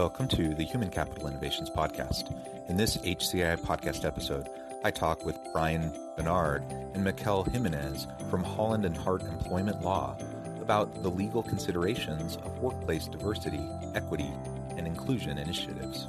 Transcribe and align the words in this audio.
Welcome 0.00 0.28
to 0.28 0.54
the 0.54 0.64
Human 0.64 0.88
Capital 0.88 1.28
Innovations 1.28 1.68
Podcast. 1.68 2.34
In 2.70 2.78
this 2.78 2.96
HCI 2.96 3.60
podcast 3.60 4.06
episode, 4.06 4.48
I 4.82 4.90
talk 4.90 5.26
with 5.26 5.38
Bryan 5.52 5.92
Benard 6.16 6.62
and 6.94 7.06
Mickell 7.06 7.46
Jimenez 7.46 8.06
from 8.30 8.42
Holland 8.42 8.86
and 8.86 8.96
Hart 8.96 9.20
Employment 9.20 9.82
Law 9.82 10.16
about 10.62 11.02
the 11.02 11.10
legal 11.10 11.42
considerations 11.42 12.36
of 12.36 12.60
workplace 12.60 13.08
diversity, 13.08 13.60
equity, 13.94 14.32
and 14.78 14.86
inclusion 14.86 15.36
initiatives. 15.36 16.08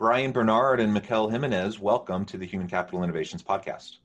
Bryan 0.00 0.32
Benard 0.32 0.80
and 0.80 0.96
Mickell 0.96 1.30
Jimenez, 1.30 1.78
welcome 1.78 2.24
to 2.24 2.38
the 2.38 2.46
Human 2.46 2.66
Capital 2.66 3.04
Innovations 3.04 3.42
Podcast. 3.42 3.98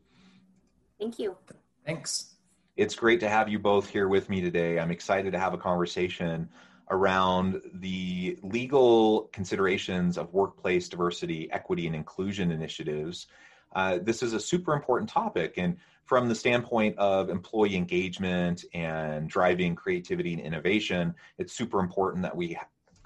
Thank 0.99 1.19
you. 1.19 1.37
Thanks. 1.85 2.35
It's 2.75 2.95
great 2.95 3.21
to 3.21 3.29
have 3.29 3.47
you 3.47 3.59
both 3.59 3.87
here 3.87 4.09
with 4.09 4.29
me 4.29 4.41
today. 4.41 4.77
I'm 4.77 4.91
excited 4.91 5.31
to 5.31 5.39
have 5.39 5.53
a 5.53 5.57
conversation 5.57 6.49
around 6.91 7.61
the 7.75 8.37
legal 8.43 9.29
considerations 9.31 10.17
of 10.17 10.33
workplace 10.33 10.89
diversity, 10.89 11.49
equity, 11.53 11.87
and 11.87 11.95
inclusion 11.95 12.51
initiatives. 12.51 13.27
Uh, 13.73 13.99
this 14.01 14.21
is 14.21 14.33
a 14.33 14.39
super 14.41 14.73
important 14.73 15.09
topic, 15.09 15.53
and 15.55 15.77
from 16.03 16.27
the 16.27 16.35
standpoint 16.35 16.97
of 16.97 17.29
employee 17.29 17.77
engagement 17.77 18.65
and 18.73 19.29
driving 19.29 19.75
creativity 19.75 20.33
and 20.33 20.41
innovation, 20.41 21.15
it's 21.37 21.53
super 21.53 21.79
important 21.79 22.21
that 22.23 22.35
we 22.35 22.59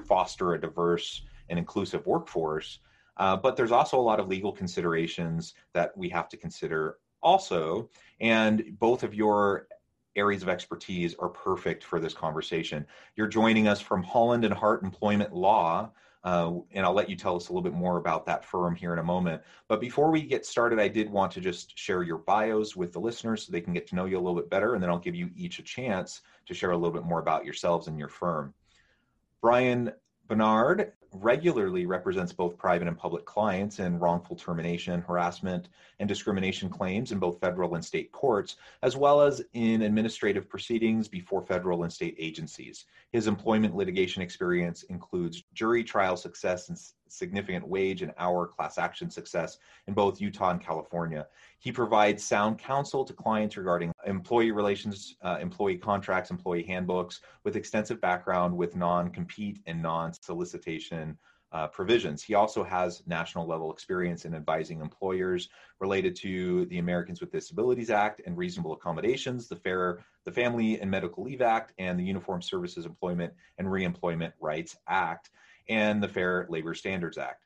foster 0.07 0.55
a 0.55 0.59
diverse 0.59 1.21
and 1.49 1.59
inclusive 1.59 2.05
workforce. 2.05 2.79
Uh, 3.17 3.35
but 3.35 3.57
there's 3.57 3.71
also 3.71 3.99
a 3.99 4.01
lot 4.01 4.19
of 4.19 4.27
legal 4.27 4.51
considerations 4.51 5.53
that 5.73 5.95
we 5.97 6.07
have 6.09 6.29
to 6.29 6.37
consider 6.37 6.97
also. 7.21 7.89
And 8.21 8.77
both 8.79 9.03
of 9.03 9.13
your 9.13 9.67
areas 10.15 10.41
of 10.41 10.49
expertise 10.49 11.15
are 11.19 11.29
perfect 11.29 11.83
for 11.83 11.99
this 11.99 12.13
conversation. 12.13 12.85
You're 13.15 13.27
joining 13.27 13.67
us 13.67 13.81
from 13.81 14.03
Holland 14.03 14.45
and 14.45 14.53
Hart 14.53 14.83
Employment 14.83 15.33
Law. 15.33 15.91
Uh, 16.21 16.55
and 16.73 16.85
I'll 16.85 16.93
let 16.93 17.09
you 17.09 17.15
tell 17.15 17.37
us 17.37 17.47
a 17.47 17.53
little 17.53 17.63
bit 17.63 17.73
more 17.73 17.97
about 17.97 18.25
that 18.25 18.43
firm 18.43 18.75
here 18.75 18.91
in 18.91 18.99
a 18.99 19.03
moment. 19.03 19.41
But 19.69 19.79
before 19.79 20.11
we 20.11 20.21
get 20.21 20.45
started, 20.45 20.77
I 20.77 20.89
did 20.89 21.09
want 21.09 21.31
to 21.33 21.41
just 21.41 21.77
share 21.77 22.03
your 22.03 22.17
bios 22.17 22.75
with 22.75 22.91
the 22.91 22.99
listeners 22.99 23.45
so 23.45 23.51
they 23.51 23.61
can 23.61 23.73
get 23.73 23.87
to 23.87 23.95
know 23.95 24.03
you 24.03 24.17
a 24.17 24.19
little 24.19 24.35
bit 24.35 24.49
better. 24.49 24.73
And 24.73 24.83
then 24.83 24.89
I'll 24.89 24.99
give 24.99 25.15
you 25.15 25.29
each 25.33 25.59
a 25.59 25.63
chance 25.63 26.21
to 26.47 26.53
share 26.53 26.71
a 26.71 26.77
little 26.77 26.93
bit 26.93 27.05
more 27.05 27.19
about 27.19 27.45
yourselves 27.45 27.87
and 27.87 27.97
your 27.97 28.09
firm. 28.09 28.53
Bryan 29.41 29.93
Benard 30.29 30.91
regularly 31.11 31.85
represents 31.85 32.31
both 32.31 32.57
private 32.57 32.87
and 32.87 32.97
public 32.97 33.25
clients 33.25 33.79
in 33.79 33.99
wrongful 33.99 34.35
termination, 34.35 35.01
harassment, 35.01 35.69
and 35.99 36.07
discrimination 36.07 36.69
claims 36.69 37.11
in 37.11 37.19
both 37.19 37.39
federal 37.39 37.75
and 37.75 37.83
state 37.83 38.11
courts, 38.11 38.57
as 38.83 38.95
well 38.95 39.21
as 39.21 39.43
in 39.53 39.81
administrative 39.81 40.47
proceedings 40.49 41.07
before 41.07 41.41
federal 41.41 41.83
and 41.83 41.91
state 41.91 42.15
agencies. 42.19 42.85
His 43.11 43.27
employment 43.27 43.75
litigation 43.75 44.21
experience 44.21 44.83
includes 44.83 45.43
jury 45.53 45.83
trial 45.83 46.15
success 46.15 46.93
significant 47.11 47.67
wage 47.67 48.01
and 48.01 48.13
hour 48.17 48.47
class 48.47 48.77
action 48.77 49.09
success 49.09 49.57
in 49.87 49.93
both 49.93 50.21
Utah 50.21 50.51
and 50.51 50.61
California. 50.61 51.27
He 51.59 51.71
provides 51.71 52.23
sound 52.23 52.57
counsel 52.57 53.03
to 53.05 53.13
clients 53.13 53.57
regarding 53.57 53.91
employee 54.05 54.51
relations, 54.51 55.15
uh, 55.21 55.37
employee 55.41 55.77
contracts, 55.77 56.31
employee 56.31 56.63
handbooks, 56.63 57.21
with 57.43 57.55
extensive 57.55 57.99
background 58.01 58.55
with 58.55 58.75
non 58.75 59.09
compete 59.09 59.61
and 59.65 59.81
non 59.81 60.13
solicitation. 60.13 61.17
Uh, 61.51 61.65
provisions. 61.67 62.21
He 62.21 62.35
also 62.35 62.63
has 62.63 63.01
national 63.07 63.47
level 63.47 63.73
experience 63.73 64.25
in 64.25 64.35
advising 64.35 64.81
employers 64.81 65.49
related 65.79 66.15
to 66.17 66.65
the 66.65 66.77
Americans 66.77 67.21
with 67.21 67.31
Disabilities 67.31 67.89
Act 67.89 68.21
and 68.23 68.37
reasonable 68.37 68.73
accommodations, 68.73 69.47
the 69.47 69.55
Fair, 69.55 70.05
the 70.25 70.31
Family 70.31 70.79
and 70.79 70.91
Medical 70.91 71.23
Leave 71.23 71.41
Act, 71.41 71.73
and 71.79 71.99
the 71.99 72.03
Uniform 72.03 72.43
Services 72.43 72.85
Employment 72.85 73.33
and 73.57 73.67
Reemployment 73.67 74.33
Rights 74.39 74.77
Act 74.87 75.31
and 75.69 76.01
the 76.01 76.07
Fair 76.07 76.47
Labor 76.49 76.73
Standards 76.73 77.17
Act. 77.17 77.45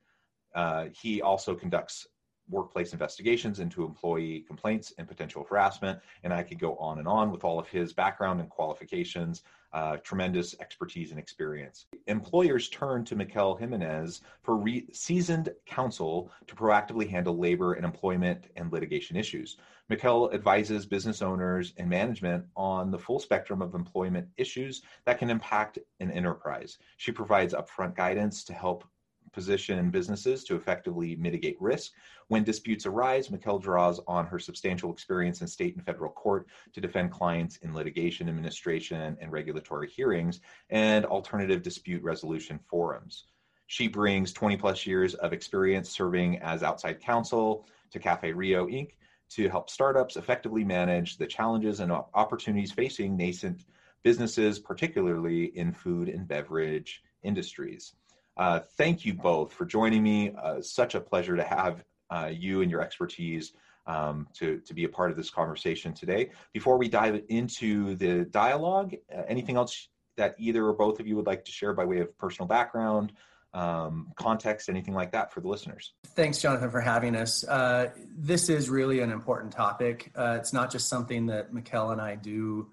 Uh, 0.56 0.86
he 1.00 1.22
also 1.22 1.54
conducts 1.54 2.08
workplace 2.50 2.94
investigations 2.94 3.60
into 3.60 3.86
employee 3.86 4.44
complaints 4.48 4.94
and 4.98 5.08
potential 5.08 5.46
harassment. 5.50 6.00
And 6.24 6.34
I 6.34 6.44
could 6.44 6.60
go 6.60 6.76
on 6.76 7.00
and 7.00 7.08
on 7.08 7.32
with 7.32 7.44
all 7.44 7.60
of 7.60 7.68
his 7.68 7.94
background 7.94 8.42
and 8.42 8.50
qualifications, 8.50 9.44
uh, 9.74 9.98
tremendous 9.98 10.56
expertise 10.60 11.10
and 11.10 11.20
experience. 11.20 11.86
Employers 12.08 12.70
turn 12.70 13.04
to 13.06 13.16
Mickell 13.16 13.60
Jimenez 13.60 14.22
for 14.44 14.56
re- 14.56 14.88
seasoned 14.94 15.50
counsel 15.66 16.32
to 16.48 16.56
proactively 16.56 17.10
handle 17.10 17.38
labor 17.38 17.74
and 17.74 17.84
employment 17.84 18.46
and 18.56 18.72
litigation 18.72 19.18
issues. 19.18 19.58
Mickell 19.90 20.34
advises 20.34 20.86
business 20.86 21.22
owners 21.22 21.74
and 21.78 21.90
management 21.90 22.46
on 22.56 22.92
the 22.92 23.00
full 23.00 23.20
spectrum 23.20 23.62
of 23.62 23.76
employment 23.76 24.28
issues 24.38 24.84
that 25.06 25.20
can 25.20 25.30
impact 25.30 25.80
an 26.00 26.12
enterprise. 26.12 26.78
She 26.98 27.12
provides 27.12 27.54
upfront 27.54 27.96
guidance 27.96 28.44
to 28.46 28.54
help 28.54 28.86
position 29.34 29.90
businesses 29.90 30.44
to 30.46 30.56
effectively 30.56 31.16
mitigate 31.16 31.62
risk. 31.62 31.92
When 32.28 32.44
disputes 32.44 32.86
arise, 32.86 33.28
Mickell 33.28 33.62
draws 33.62 34.00
on 34.08 34.26
her 34.28 34.40
substantial 34.40 34.92
experience 34.92 35.42
in 35.42 35.48
state 35.48 35.76
and 35.76 35.86
federal 35.86 36.12
court 36.12 36.48
to 36.74 36.80
defend 36.80 37.12
clients 37.12 37.58
in 37.58 37.74
litigation, 37.74 38.30
administration, 38.30 39.18
and 39.20 39.32
regulatory 39.32 39.90
hearings 39.90 40.40
and 40.70 41.06
alternative 41.06 41.62
dispute 41.62 42.04
resolution 42.04 42.60
forums. 42.70 43.26
She 43.68 43.88
brings 43.88 44.34
20 44.34 44.58
plus 44.58 44.86
years 44.86 45.16
of 45.16 45.34
experience 45.34 45.90
serving 45.90 46.40
as 46.40 46.64
outside 46.64 47.00
counsel 47.00 47.66
to 47.92 48.00
Cafe 48.00 48.32
Rio 48.32 48.68
Inc. 48.68 48.92
to 49.32 49.50
help 49.50 49.70
startups 49.70 50.16
effectively 50.16 50.64
manage 50.64 51.18
the 51.18 51.26
challenges 51.26 51.80
and 51.80 51.92
opportunities 51.92 52.72
facing 52.72 53.18
nascent 53.18 53.66
businesses, 54.04 54.60
particularly 54.60 55.46
in 55.58 55.72
food 55.72 56.10
and 56.10 56.28
beverage 56.28 57.02
industries. 57.24 57.94
Uh, 58.38 58.60
thank 58.78 59.06
you 59.06 59.14
both 59.14 59.54
for 59.54 59.66
joining 59.66 60.04
me. 60.04 60.34
Uh, 60.42 60.62
such 60.62 60.96
a 60.96 61.00
pleasure 61.00 61.36
to 61.36 61.44
have 61.44 61.84
uh, 62.10 62.30
you 62.32 62.62
and 62.62 62.72
your 62.72 62.82
expertise 62.82 63.54
um, 63.86 64.28
to, 64.34 64.60
to 64.60 64.74
be 64.74 64.86
a 64.86 64.90
part 64.90 65.12
of 65.12 65.18
this 65.18 65.30
conversation 65.30 65.94
today. 65.94 66.30
Before 66.54 66.78
we 66.78 66.88
dive 66.88 67.22
into 67.30 67.96
the 67.96 68.26
dialogue, 68.26 68.96
uh, 69.14 69.24
anything 69.28 69.56
else 69.56 69.90
that 70.18 70.36
either 70.38 70.66
or 70.66 70.74
both 70.74 71.00
of 71.00 71.08
you 71.08 71.16
would 71.16 71.28
like 71.28 71.44
to 71.46 71.52
share 71.52 71.74
by 71.74 71.86
way 71.86 72.00
of 72.00 72.18
personal 72.18 72.48
background, 72.48 73.14
um, 73.54 74.12
context, 74.16 74.70
anything 74.70 74.94
like 74.94 75.12
that 75.12 75.32
for 75.32 75.42
the 75.42 75.48
listeners? 75.48 75.94
Thanks, 76.16 76.42
Jonathan, 76.42 76.72
for 76.72 76.82
having 76.82 77.16
us. 77.16 77.44
Uh, 77.48 77.92
this 78.16 78.50
is 78.50 78.70
really 78.70 79.00
an 79.02 79.12
important 79.12 79.52
topic. 79.52 80.12
Uh, 80.16 80.38
it's 80.40 80.54
not 80.54 80.72
just 80.72 80.88
something 80.88 81.28
that 81.28 81.54
Mikel 81.54 81.92
and 81.92 82.02
I 82.02 82.16
do 82.16 82.70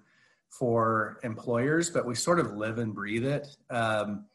for 0.49 1.19
employers, 1.23 1.89
but 1.89 2.05
we 2.05 2.15
sort 2.15 2.39
of 2.39 2.57
live 2.57 2.77
and 2.77 2.93
breathe 2.93 3.25
it. 3.25 3.47
Um, 3.69 4.25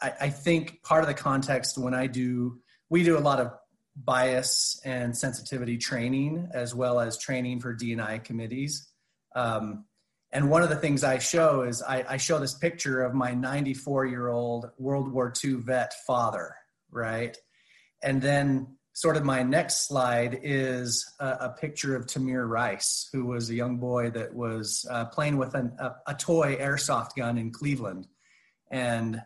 I, 0.00 0.12
I 0.20 0.28
think 0.30 0.82
part 0.82 1.02
of 1.02 1.08
the 1.08 1.14
context 1.14 1.78
when 1.78 1.94
I 1.94 2.06
do, 2.06 2.60
we 2.88 3.04
do 3.04 3.18
a 3.18 3.20
lot 3.20 3.40
of 3.40 3.52
bias 3.96 4.80
and 4.84 5.16
sensitivity 5.16 5.76
training 5.76 6.48
as 6.52 6.74
well 6.74 7.00
as 7.00 7.18
training 7.18 7.60
for 7.60 7.74
DNI 7.74 8.24
committees. 8.24 8.88
Um, 9.34 9.84
and 10.32 10.48
one 10.48 10.62
of 10.62 10.68
the 10.68 10.76
things 10.76 11.02
I 11.02 11.18
show 11.18 11.62
is 11.62 11.82
I, 11.82 12.04
I 12.08 12.16
show 12.16 12.38
this 12.38 12.54
picture 12.54 13.02
of 13.02 13.14
my 13.14 13.34
94 13.34 14.06
year 14.06 14.28
old 14.28 14.70
World 14.78 15.12
War 15.12 15.32
II 15.44 15.54
vet 15.54 15.92
father, 16.06 16.54
right? 16.90 17.36
And 18.02 18.22
then 18.22 18.76
sort 18.92 19.16
of 19.16 19.24
my 19.24 19.42
next 19.42 19.88
slide 19.88 20.40
is 20.42 21.12
a, 21.18 21.26
a 21.40 21.56
picture 21.58 21.96
of 21.96 22.06
Tamir 22.06 22.48
Rice, 22.48 23.08
who 23.12 23.24
was 23.24 23.50
a 23.50 23.54
young 23.54 23.78
boy 23.78 24.10
that 24.10 24.34
was 24.34 24.86
uh, 24.90 25.06
playing 25.06 25.36
with 25.36 25.54
an, 25.54 25.72
a, 25.78 25.92
a 26.08 26.14
toy 26.14 26.56
airsoft 26.56 27.16
gun 27.16 27.36
in 27.36 27.50
Cleveland. 27.50 28.06
And 28.70 29.20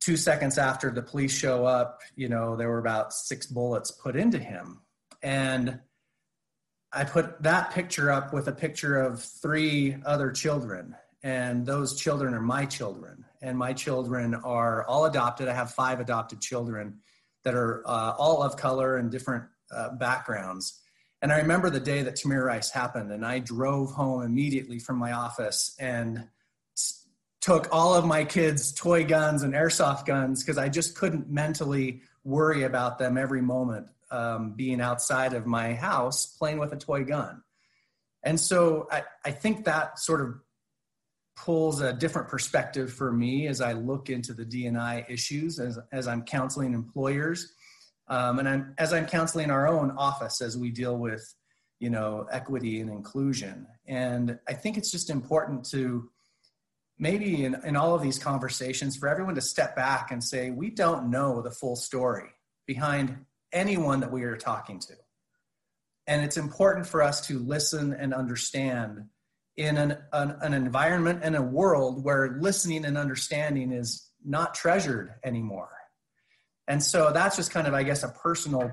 two 0.00 0.16
seconds 0.16 0.58
after 0.58 0.90
the 0.90 1.02
police 1.02 1.36
show 1.36 1.64
up, 1.66 2.00
you 2.16 2.28
know, 2.28 2.56
there 2.56 2.68
were 2.68 2.78
about 2.78 3.12
six 3.12 3.46
bullets 3.46 3.90
put 3.90 4.16
into 4.16 4.38
him. 4.38 4.80
And 5.22 5.80
I 6.92 7.04
put 7.04 7.42
that 7.42 7.72
picture 7.72 8.10
up 8.10 8.32
with 8.32 8.48
a 8.48 8.52
picture 8.52 8.98
of 8.98 9.22
three 9.22 9.96
other 10.06 10.30
children, 10.30 10.96
and 11.22 11.66
those 11.66 12.00
children 12.00 12.32
are 12.32 12.40
my 12.40 12.64
children, 12.64 13.24
and 13.42 13.58
my 13.58 13.72
children 13.72 14.34
are 14.34 14.84
all 14.84 15.04
adopted. 15.04 15.48
I 15.48 15.54
have 15.54 15.72
five 15.72 16.00
adopted 16.00 16.40
children 16.40 17.00
that 17.44 17.54
are 17.54 17.82
uh, 17.86 18.14
all 18.16 18.42
of 18.42 18.56
color 18.56 18.96
and 18.96 19.10
different 19.10 19.44
uh, 19.70 19.90
backgrounds. 19.96 20.80
And 21.20 21.32
I 21.32 21.38
remember 21.38 21.68
the 21.68 21.80
day 21.80 22.02
that 22.02 22.14
Tamir 22.14 22.44
Rice 22.44 22.70
happened, 22.70 23.10
and 23.10 23.26
I 23.26 23.40
drove 23.40 23.90
home 23.90 24.22
immediately 24.22 24.78
from 24.78 24.96
my 24.96 25.12
office 25.12 25.74
and 25.78 26.26
took 27.48 27.66
all 27.72 27.94
of 27.94 28.04
my 28.04 28.26
kids' 28.26 28.74
toy 28.74 29.02
guns 29.06 29.42
and 29.42 29.54
airsoft 29.54 30.04
guns 30.04 30.44
because 30.44 30.58
I 30.58 30.68
just 30.68 30.94
couldn't 30.94 31.30
mentally 31.30 32.02
worry 32.22 32.64
about 32.64 32.98
them 32.98 33.16
every 33.16 33.40
moment 33.40 33.86
um, 34.10 34.52
being 34.52 34.82
outside 34.82 35.32
of 35.32 35.46
my 35.46 35.72
house 35.72 36.26
playing 36.26 36.58
with 36.58 36.74
a 36.74 36.76
toy 36.76 37.04
gun. 37.04 37.42
And 38.22 38.38
so 38.38 38.86
I, 38.92 39.04
I 39.24 39.30
think 39.30 39.64
that 39.64 39.98
sort 39.98 40.20
of 40.20 40.34
pulls 41.36 41.80
a 41.80 41.94
different 41.94 42.28
perspective 42.28 42.92
for 42.92 43.10
me 43.10 43.46
as 43.46 43.62
I 43.62 43.72
look 43.72 44.10
into 44.10 44.34
the 44.34 44.44
DNI 44.44 45.08
issues 45.08 45.58
as, 45.58 45.78
as 45.90 46.06
I'm 46.06 46.24
counseling 46.24 46.74
employers. 46.74 47.54
Um, 48.08 48.40
and 48.40 48.46
I'm, 48.48 48.74
as 48.76 48.92
I'm 48.92 49.06
counseling 49.06 49.50
our 49.50 49.66
own 49.66 49.92
office 49.92 50.42
as 50.42 50.58
we 50.58 50.70
deal 50.70 50.98
with, 50.98 51.26
you 51.80 51.88
know, 51.88 52.26
equity 52.30 52.82
and 52.82 52.90
inclusion. 52.90 53.66
And 53.86 54.38
I 54.46 54.52
think 54.52 54.76
it's 54.76 54.90
just 54.90 55.08
important 55.08 55.64
to 55.70 56.10
maybe 56.98 57.44
in, 57.44 57.56
in 57.64 57.76
all 57.76 57.94
of 57.94 58.02
these 58.02 58.18
conversations 58.18 58.96
for 58.96 59.08
everyone 59.08 59.34
to 59.36 59.40
step 59.40 59.76
back 59.76 60.10
and 60.10 60.22
say, 60.22 60.50
we 60.50 60.70
don't 60.70 61.10
know 61.10 61.40
the 61.40 61.50
full 61.50 61.76
story 61.76 62.30
behind 62.66 63.24
anyone 63.52 64.00
that 64.00 64.10
we 64.10 64.24
are 64.24 64.36
talking 64.36 64.80
to. 64.80 64.94
And 66.06 66.24
it's 66.24 66.36
important 66.36 66.86
for 66.86 67.02
us 67.02 67.26
to 67.28 67.38
listen 67.38 67.92
and 67.92 68.12
understand 68.12 69.04
in 69.56 69.76
an, 69.76 69.98
an, 70.12 70.36
an, 70.40 70.54
environment 70.54 71.20
and 71.22 71.34
a 71.34 71.42
world 71.42 72.04
where 72.04 72.38
listening 72.40 72.84
and 72.84 72.96
understanding 72.96 73.72
is 73.72 74.08
not 74.24 74.54
treasured 74.54 75.14
anymore. 75.24 75.70
And 76.66 76.82
so 76.82 77.10
that's 77.12 77.36
just 77.36 77.50
kind 77.50 77.66
of, 77.66 77.74
I 77.74 77.82
guess, 77.82 78.04
a 78.04 78.08
personal, 78.08 78.70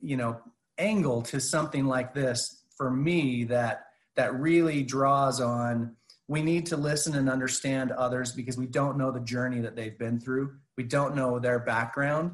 you 0.00 0.16
know, 0.16 0.40
angle 0.78 1.22
to 1.22 1.40
something 1.40 1.86
like 1.86 2.12
this 2.12 2.64
for 2.76 2.90
me 2.90 3.44
that 3.44 3.86
that 4.16 4.34
really 4.38 4.82
draws 4.82 5.40
on 5.40 5.96
we 6.32 6.42
need 6.42 6.66
to 6.66 6.76
listen 6.76 7.14
and 7.14 7.28
understand 7.28 7.92
others 7.92 8.32
because 8.32 8.56
we 8.56 8.66
don't 8.66 8.98
know 8.98 9.10
the 9.10 9.20
journey 9.20 9.60
that 9.60 9.76
they've 9.76 9.98
been 9.98 10.18
through. 10.18 10.52
We 10.76 10.84
don't 10.84 11.14
know 11.14 11.38
their 11.38 11.60
background 11.60 12.32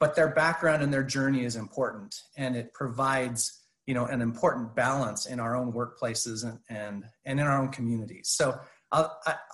but 0.00 0.16
their 0.16 0.28
background 0.28 0.82
and 0.82 0.92
their 0.92 1.04
journey 1.04 1.44
is 1.44 1.54
important 1.54 2.22
and 2.36 2.56
it 2.56 2.72
provides 2.74 3.60
you 3.86 3.94
know 3.94 4.06
an 4.06 4.20
important 4.20 4.74
balance 4.74 5.26
in 5.26 5.38
our 5.38 5.54
own 5.54 5.72
workplaces 5.72 6.44
and 6.44 6.58
and, 6.68 7.04
and 7.24 7.38
in 7.38 7.46
our 7.46 7.60
own 7.60 7.68
communities 7.68 8.30
so 8.30 8.58
I, 8.90 9.06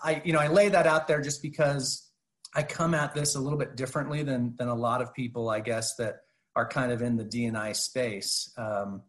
I 0.02 0.22
you 0.24 0.32
know 0.32 0.38
i 0.38 0.46
lay 0.46 0.68
that 0.70 0.86
out 0.86 1.08
there 1.08 1.20
just 1.20 1.42
because 1.42 2.10
i 2.54 2.62
come 2.62 2.94
at 2.94 3.14
this 3.14 3.34
a 3.34 3.40
little 3.40 3.58
bit 3.58 3.76
differently 3.76 4.22
than 4.22 4.54
than 4.56 4.68
a 4.68 4.74
lot 4.74 5.02
of 5.02 5.12
people 5.12 5.50
i 5.50 5.60
guess 5.60 5.96
that 5.96 6.16
are 6.54 6.66
kind 6.66 6.92
of 6.92 7.02
in 7.02 7.16
the 7.16 7.24
dni 7.24 7.76
space 7.76 8.50
um, 8.56 9.02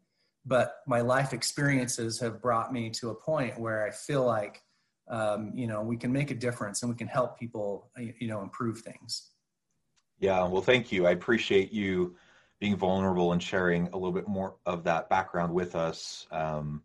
but 0.47 0.77
my 0.87 1.01
life 1.01 1.33
experiences 1.33 2.19
have 2.19 2.41
brought 2.41 2.73
me 2.73 2.89
to 2.89 3.09
a 3.09 3.15
point 3.15 3.59
where 3.59 3.85
i 3.85 3.91
feel 3.91 4.25
like 4.25 4.61
um, 5.09 5.51
you 5.55 5.67
know 5.67 5.81
we 5.81 5.95
can 5.95 6.11
make 6.11 6.31
a 6.31 6.35
difference 6.35 6.81
and 6.81 6.91
we 6.91 6.97
can 6.97 7.07
help 7.07 7.39
people 7.39 7.89
you 7.97 8.27
know 8.27 8.41
improve 8.41 8.79
things 8.79 9.31
yeah, 10.19 10.47
well, 10.47 10.61
thank 10.61 10.91
you. 10.91 11.05
I 11.05 11.11
appreciate 11.11 11.71
you 11.71 12.15
being 12.59 12.75
vulnerable 12.75 13.33
and 13.33 13.43
sharing 13.43 13.87
a 13.89 13.97
little 13.97 14.11
bit 14.11 14.27
more 14.27 14.55
of 14.65 14.83
that 14.85 15.09
background 15.09 15.53
with 15.53 15.75
us. 15.75 16.25
Um, 16.31 16.81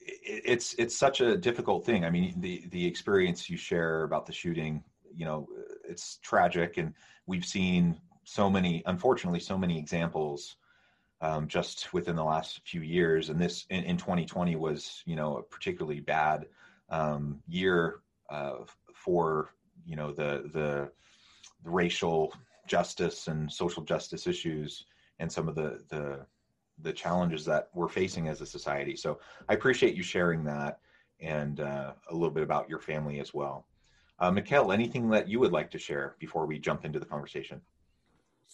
it, 0.00 0.42
it's 0.44 0.74
it's 0.74 0.96
such 0.96 1.20
a 1.20 1.36
difficult 1.36 1.86
thing. 1.86 2.04
I 2.04 2.10
mean, 2.10 2.34
the 2.40 2.66
the 2.70 2.84
experience 2.86 3.48
you 3.48 3.56
share 3.56 4.02
about 4.02 4.26
the 4.26 4.32
shooting, 4.32 4.84
you 5.14 5.24
know, 5.24 5.48
it's 5.88 6.18
tragic, 6.22 6.76
and 6.76 6.92
we've 7.26 7.46
seen 7.46 7.98
so 8.24 8.50
many, 8.50 8.82
unfortunately, 8.86 9.40
so 9.40 9.56
many 9.56 9.78
examples 9.78 10.56
um, 11.22 11.46
just 11.46 11.94
within 11.94 12.16
the 12.16 12.24
last 12.24 12.60
few 12.64 12.82
years. 12.82 13.30
And 13.30 13.40
this 13.40 13.64
in, 13.70 13.84
in 13.84 13.96
2020 13.96 14.56
was, 14.56 15.02
you 15.06 15.16
know, 15.16 15.38
a 15.38 15.42
particularly 15.42 16.00
bad 16.00 16.46
um, 16.90 17.40
year 17.48 18.00
uh, 18.28 18.56
for 18.94 19.54
you 19.86 19.96
know 19.96 20.12
the 20.12 20.50
the 20.52 20.90
the 21.64 21.70
racial 21.70 22.34
justice 22.66 23.28
and 23.28 23.50
social 23.50 23.82
justice 23.82 24.26
issues 24.26 24.84
and 25.18 25.30
some 25.30 25.48
of 25.48 25.54
the 25.54 25.82
the 25.88 26.26
the 26.82 26.92
challenges 26.92 27.44
that 27.44 27.68
we're 27.74 27.88
facing 27.88 28.28
as 28.28 28.40
a 28.40 28.46
society. 28.46 28.96
So 28.96 29.20
I 29.48 29.54
appreciate 29.54 29.94
you 29.94 30.02
sharing 30.02 30.42
that 30.44 30.80
and 31.20 31.60
uh, 31.60 31.92
a 32.10 32.12
little 32.12 32.30
bit 32.30 32.42
about 32.42 32.68
your 32.68 32.80
family 32.80 33.20
as 33.20 33.32
well. 33.32 33.66
Uh, 34.18 34.30
Mickell, 34.30 34.74
anything 34.74 35.08
that 35.10 35.28
you 35.28 35.38
would 35.38 35.52
like 35.52 35.70
to 35.70 35.78
share 35.78 36.16
before 36.18 36.46
we 36.46 36.58
jump 36.58 36.84
into 36.84 36.98
the 36.98 37.06
conversation? 37.06 37.60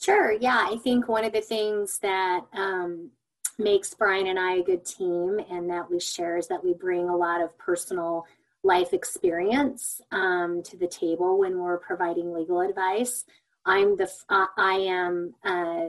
Sure. 0.00 0.32
Yeah, 0.32 0.66
I 0.70 0.76
think 0.76 1.08
one 1.08 1.24
of 1.24 1.32
the 1.32 1.40
things 1.40 1.98
that 2.00 2.42
um, 2.52 3.10
makes 3.58 3.94
Bryan 3.94 4.28
and 4.28 4.38
I 4.38 4.56
a 4.56 4.62
good 4.62 4.84
team 4.84 5.40
and 5.50 5.68
that 5.70 5.90
we 5.90 5.98
share 5.98 6.36
is 6.36 6.46
that 6.48 6.64
we 6.64 6.72
bring 6.72 7.08
a 7.08 7.16
lot 7.16 7.40
of 7.40 7.56
personal 7.58 8.24
life 8.62 8.92
experience 8.92 10.00
um, 10.12 10.62
to 10.64 10.76
the 10.76 10.86
table 10.86 11.38
when 11.38 11.58
we're 11.58 11.78
providing 11.78 12.32
legal 12.32 12.60
advice. 12.60 13.24
I'm 13.66 13.96
the 13.96 14.10
uh, 14.28 14.46
I 14.56 14.74
am 14.74 15.34
uh, 15.44 15.86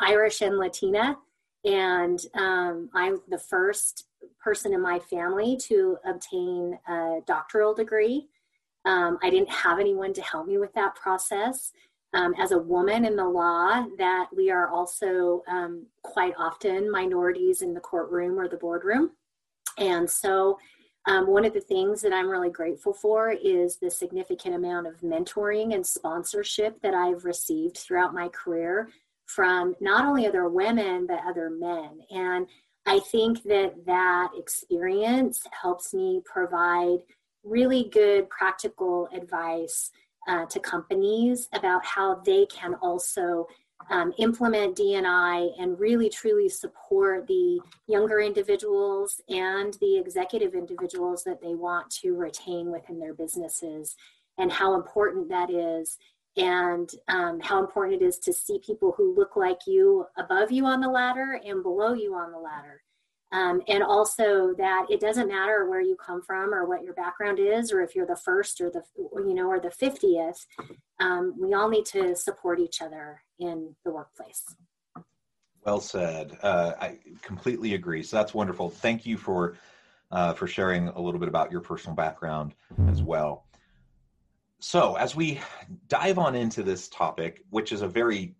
Irish 0.00 0.40
and 0.40 0.58
Latina, 0.58 1.16
and 1.64 2.20
um, 2.34 2.90
I'm 2.92 3.20
the 3.28 3.38
first 3.38 4.06
person 4.42 4.74
in 4.74 4.80
my 4.82 4.98
family 4.98 5.56
to 5.68 5.96
obtain 6.04 6.78
a 6.88 7.20
doctoral 7.26 7.72
degree. 7.74 8.26
Um, 8.84 9.18
I 9.22 9.30
didn't 9.30 9.50
have 9.50 9.78
anyone 9.78 10.12
to 10.14 10.22
help 10.22 10.48
me 10.48 10.58
with 10.58 10.72
that 10.74 10.96
process. 10.96 11.72
Um, 12.14 12.34
as 12.38 12.52
a 12.52 12.58
woman 12.58 13.06
in 13.06 13.16
the 13.16 13.28
law, 13.28 13.86
that 13.96 14.28
we 14.36 14.50
are 14.50 14.68
also 14.68 15.42
um, 15.48 15.86
quite 16.02 16.34
often 16.38 16.90
minorities 16.90 17.62
in 17.62 17.72
the 17.72 17.80
courtroom 17.80 18.38
or 18.38 18.48
the 18.48 18.58
boardroom. 18.58 19.12
And 19.78 20.08
so 20.08 20.58
um, 21.06 21.26
one 21.26 21.44
of 21.44 21.52
the 21.52 21.60
things 21.60 22.00
that 22.02 22.12
I'm 22.12 22.28
really 22.28 22.50
grateful 22.50 22.92
for 22.92 23.32
is 23.32 23.78
the 23.78 23.90
significant 23.90 24.54
amount 24.54 24.86
of 24.86 25.00
mentoring 25.00 25.74
and 25.74 25.84
sponsorship 25.84 26.80
that 26.82 26.94
I've 26.94 27.24
received 27.24 27.78
throughout 27.78 28.14
my 28.14 28.28
career 28.28 28.90
from 29.26 29.74
not 29.80 30.04
only 30.04 30.26
other 30.26 30.48
women, 30.48 31.06
but 31.06 31.20
other 31.26 31.50
men. 31.50 32.00
And 32.10 32.46
I 32.86 33.00
think 33.00 33.42
that 33.44 33.86
that 33.86 34.32
experience 34.36 35.44
helps 35.60 35.94
me 35.94 36.20
provide 36.24 36.98
really 37.42 37.88
good 37.92 38.28
practical 38.28 39.08
advice 39.12 39.90
uh, 40.28 40.46
to 40.46 40.60
companies 40.60 41.48
about 41.52 41.84
how 41.84 42.16
they 42.24 42.46
can 42.46 42.74
also 42.74 43.46
um, 43.90 44.12
implement 44.18 44.76
DNI 44.76 45.50
and 45.60 45.78
really 45.78 46.08
truly 46.08 46.48
support 46.48 47.26
the 47.26 47.60
younger 47.86 48.20
individuals 48.20 49.20
and 49.28 49.74
the 49.80 49.98
executive 49.98 50.54
individuals 50.54 51.24
that 51.24 51.40
they 51.40 51.54
want 51.54 51.90
to 51.90 52.12
retain 52.12 52.70
within 52.70 52.98
their 52.98 53.14
businesses, 53.14 53.96
and 54.38 54.52
how 54.52 54.74
important 54.74 55.28
that 55.28 55.50
is, 55.50 55.98
and 56.36 56.90
um, 57.08 57.40
how 57.40 57.60
important 57.60 58.00
it 58.00 58.04
is 58.04 58.18
to 58.18 58.32
see 58.32 58.58
people 58.64 58.94
who 58.96 59.14
look 59.14 59.36
like 59.36 59.58
you 59.66 60.06
above 60.16 60.50
you 60.50 60.64
on 60.64 60.80
the 60.80 60.88
ladder 60.88 61.40
and 61.44 61.62
below 61.62 61.92
you 61.92 62.14
on 62.14 62.32
the 62.32 62.38
ladder. 62.38 62.82
Um, 63.32 63.62
and 63.66 63.82
also 63.82 64.52
that 64.58 64.86
it 64.90 65.00
doesn't 65.00 65.28
matter 65.28 65.68
where 65.68 65.80
you 65.80 65.96
come 65.96 66.20
from 66.20 66.52
or 66.52 66.66
what 66.66 66.82
your 66.82 66.92
background 66.92 67.38
is 67.38 67.72
or 67.72 67.80
if 67.80 67.94
you're 67.94 68.06
the 68.06 68.16
first 68.16 68.60
or 68.60 68.68
the 68.70 68.82
you 68.98 69.32
know 69.32 69.46
or 69.46 69.58
the 69.58 69.70
50th 69.70 70.44
um, 71.00 71.34
we 71.40 71.54
all 71.54 71.68
need 71.68 71.86
to 71.86 72.14
support 72.14 72.60
each 72.60 72.82
other 72.82 73.22
in 73.38 73.74
the 73.84 73.90
workplace. 73.90 74.44
Well 75.64 75.80
said. 75.80 76.36
Uh, 76.42 76.72
i 76.80 76.98
completely 77.22 77.74
agree. 77.74 78.02
So 78.02 78.16
that's 78.16 78.34
wonderful. 78.34 78.68
Thank 78.68 79.06
you 79.06 79.16
for 79.16 79.56
uh, 80.10 80.34
for 80.34 80.46
sharing 80.46 80.88
a 80.88 81.00
little 81.00 81.18
bit 81.18 81.28
about 81.28 81.50
your 81.50 81.62
personal 81.62 81.96
background 81.96 82.54
as 82.90 83.02
well. 83.02 83.46
So 84.60 84.96
as 84.96 85.16
we 85.16 85.40
dive 85.88 86.18
on 86.18 86.34
into 86.34 86.62
this 86.62 86.88
topic 86.88 87.42
which 87.50 87.72
is 87.72 87.80
a 87.80 87.88
very 87.88 88.34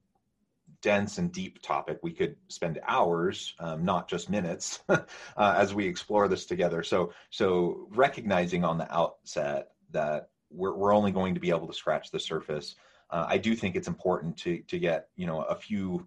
dense 0.83 1.19
and 1.19 1.33
deep 1.33 1.63
topic. 1.63 1.99
We 2.03 2.13
could 2.13 2.37
spend 2.49 2.81
hours, 2.87 3.55
um, 3.59 3.85
not 3.85 4.09
just 4.09 4.29
minutes, 4.29 4.81
uh, 4.89 4.99
as 5.37 5.73
we 5.73 5.87
explore 5.87 6.29
this 6.29 6.45
together. 6.45 6.83
So, 6.83 7.13
so 7.31 7.87
recognizing 7.91 8.65
on 8.65 8.79
the 8.79 8.93
outset 8.93 9.69
that 9.93 10.29
we're, 10.51 10.75
we're 10.75 10.95
only 10.95 11.13
going 11.13 11.35
to 11.35 11.41
be 11.41 11.51
able 11.51 11.69
to 11.69 11.75
scratch 11.75 12.11
the 12.11 12.21
surface. 12.21 12.75
Uh, 13.11 13.27
I 13.29 13.39
do 13.39 13.55
think 13.55 13.77
it's 13.77 13.89
important 13.89 14.37
to 14.39 14.63
to 14.69 14.79
get 14.79 15.09
you 15.17 15.27
know 15.27 15.43
a 15.43 15.55
few 15.55 16.07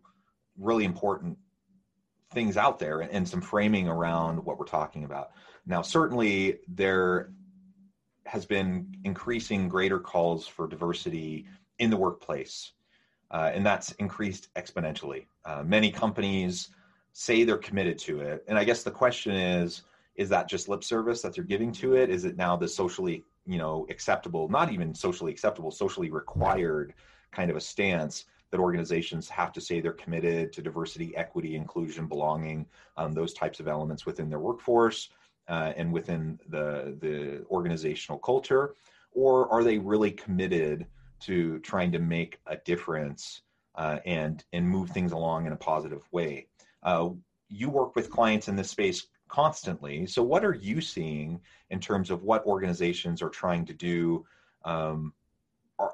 really 0.58 0.86
important 0.86 1.38
things 2.32 2.58
out 2.58 2.79
there 2.79 3.00
and, 3.00 3.12
and 3.12 3.29
some 3.29 3.41
framing 3.41 3.88
around 3.88 4.44
what 4.44 4.58
we're 4.58 4.65
talking 4.65 5.03
about. 5.03 5.32
Now, 5.65 5.82
certainly 5.82 6.60
there 6.67 7.32
has 8.25 8.46
been 8.46 8.98
increasing 9.03 9.70
greater 9.70 10.00
calls 10.00 10.48
for 10.48 10.67
diversity 10.67 11.46
in 11.77 11.89
the 11.91 11.98
workplace 11.98 12.72
uh, 13.32 13.51
and 13.53 13.65
that's 13.65 13.91
increased 13.94 14.53
exponentially. 14.55 15.25
Uh, 15.46 15.63
many 15.63 15.91
companies 15.91 16.70
say 17.13 17.44
they're 17.44 17.58
committed 17.58 17.98
to 17.98 18.20
it. 18.20 18.44
And 18.48 18.58
I 18.58 18.63
guess 18.63 18.84
the 18.84 18.91
question 18.91 19.34
is, 19.34 19.84
is 20.15 20.29
that 20.29 20.50
just 20.50 20.70
lip 20.70 20.84
service 20.84 21.22
that 21.22 21.34
they're 21.34 21.44
giving 21.44 21.72
to 21.74 21.96
it? 21.96 22.10
Is 22.10 22.25
it 22.25 22.38
now 22.38 22.55
the 22.55 22.67
socially, 22.67 23.24
you 23.46 23.58
know, 23.58 23.86
acceptable, 23.89 24.48
not 24.50 24.72
even 24.72 24.94
socially 24.94 25.32
acceptable, 25.32 25.72
socially 25.72 26.10
required 26.10 26.94
kind 27.32 27.50
of 27.50 27.58
a 27.58 27.62
stance 27.62 28.25
that 28.51 28.60
organizations 28.60 29.27
have 29.27 29.51
to 29.51 29.62
say 29.62 29.79
they're 29.79 29.91
committed 29.94 30.53
to 30.53 30.62
diversity, 30.62 31.15
equity, 31.17 31.55
inclusion, 31.55 32.08
belonging, 32.08 32.65
um, 32.96 33.12
those 33.12 33.34
types 33.34 33.60
of 33.60 33.67
elements 33.67 34.05
within 34.05 34.29
their 34.29 34.39
workforce 34.39 35.10
uh, 35.48 35.74
and 35.75 35.91
within 35.91 36.39
the 36.50 36.98
the 37.01 37.46
organizational 37.50 38.17
culture, 38.20 38.75
or 39.13 39.51
are 39.51 39.63
they 39.63 39.77
really 39.77 40.12
committed 40.12 40.86
to 41.22 41.60
trying 41.60 41.91
to 41.93 42.00
make 42.00 42.39
a 42.48 42.57
difference 42.57 43.41
uh, 43.75 44.00
and 44.05 44.43
and 44.53 44.67
move 44.67 44.89
things 44.89 45.12
along 45.12 45.45
in 45.48 45.53
a 45.53 45.57
positive 45.57 46.03
way? 46.12 46.48
Uh, 46.84 47.10
you 47.50 47.69
work 47.69 47.95
with 47.95 48.10
clients 48.10 48.48
in 48.48 48.55
this 48.55 48.69
space 48.69 49.07
constantly. 49.27 50.05
So, 50.05 50.24
what 50.24 50.45
are 50.45 50.53
you 50.53 50.81
seeing 50.81 51.41
in 51.69 51.79
terms 51.79 52.12
of 52.12 52.24
what 52.24 52.45
organizations 52.45 53.22
are 53.22 53.29
trying 53.29 53.65
to 53.65 53.74
do? 53.74 54.25
Um, 54.63 55.13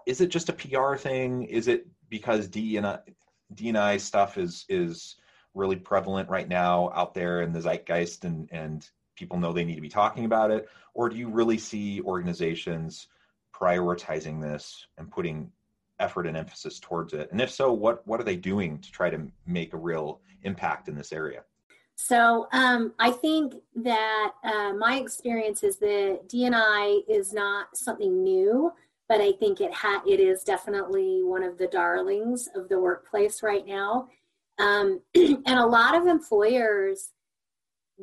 is 0.06 0.22
it 0.22 0.28
just 0.28 0.50
a 0.50 0.54
PR 0.54 0.96
thing? 0.96 1.44
Is 1.44 1.68
it 1.68 1.88
because 2.10 2.48
DNI, 2.48 3.00
DNI 3.54 4.00
stuff 4.00 4.38
is 4.38 4.66
is 4.70 5.16
really 5.54 5.76
prevalent 5.76 6.30
right 6.30 6.48
now 6.48 6.92
out 6.94 7.14
there 7.14 7.42
in 7.42 7.52
the 7.54 7.62
zeitgeist, 7.62 8.26
and 8.26 8.50
and 8.52 8.88
people 9.16 9.38
know 9.38 9.54
they 9.54 9.66
need 9.66 9.76
to 9.76 9.82
be 9.82 9.90
talking 9.90 10.26
about 10.26 10.52
it, 10.52 10.70
or 10.94 11.10
do 11.10 11.18
you 11.18 11.30
really 11.30 11.58
see 11.58 12.02
organizations 12.02 13.08
prioritizing 13.62 14.42
this 14.42 14.88
and 14.98 15.12
putting 15.12 15.52
effort 16.00 16.26
and 16.26 16.36
emphasis 16.36 16.80
towards 16.80 17.14
it? 17.14 17.32
And 17.32 17.40
if 17.40 17.52
so, 17.52 17.72
what 17.72 18.06
what 18.08 18.20
are 18.20 18.24
they 18.24 18.36
doing 18.36 18.80
to 18.80 18.92
try 18.92 19.10
to 19.10 19.22
make 19.46 19.74
a 19.74 19.78
real 19.78 20.22
impact 20.44 20.88
in 20.88 20.96
this 20.96 21.14
area? 21.14 21.44
So 21.96 22.48
um, 22.52 22.94
I 22.98 23.12
think 23.12 23.56
that 23.76 24.32
uh, 24.44 24.74
my 24.74 24.96
experience 24.96 25.62
is 25.62 25.78
that 25.78 26.22
DNI 26.28 27.02
is 27.08 27.32
not 27.32 27.78
something 27.78 28.24
new, 28.24 28.74
but 29.08 29.22
I 29.22 29.34
think 29.34 29.62
it 29.62 29.72
ha- 29.72 30.02
it 30.08 30.20
is 30.20 30.44
definitely 30.44 31.22
one 31.22 31.44
of 31.44 31.60
the 31.60 31.68
darlings 31.68 32.50
of 32.56 32.70
the 32.70 32.80
workplace 32.80 33.44
right 33.44 33.66
now. 33.68 34.08
Um, 34.58 35.02
and 35.16 35.48
a 35.48 35.66
lot 35.66 35.96
of 35.96 36.08
employers 36.08 37.12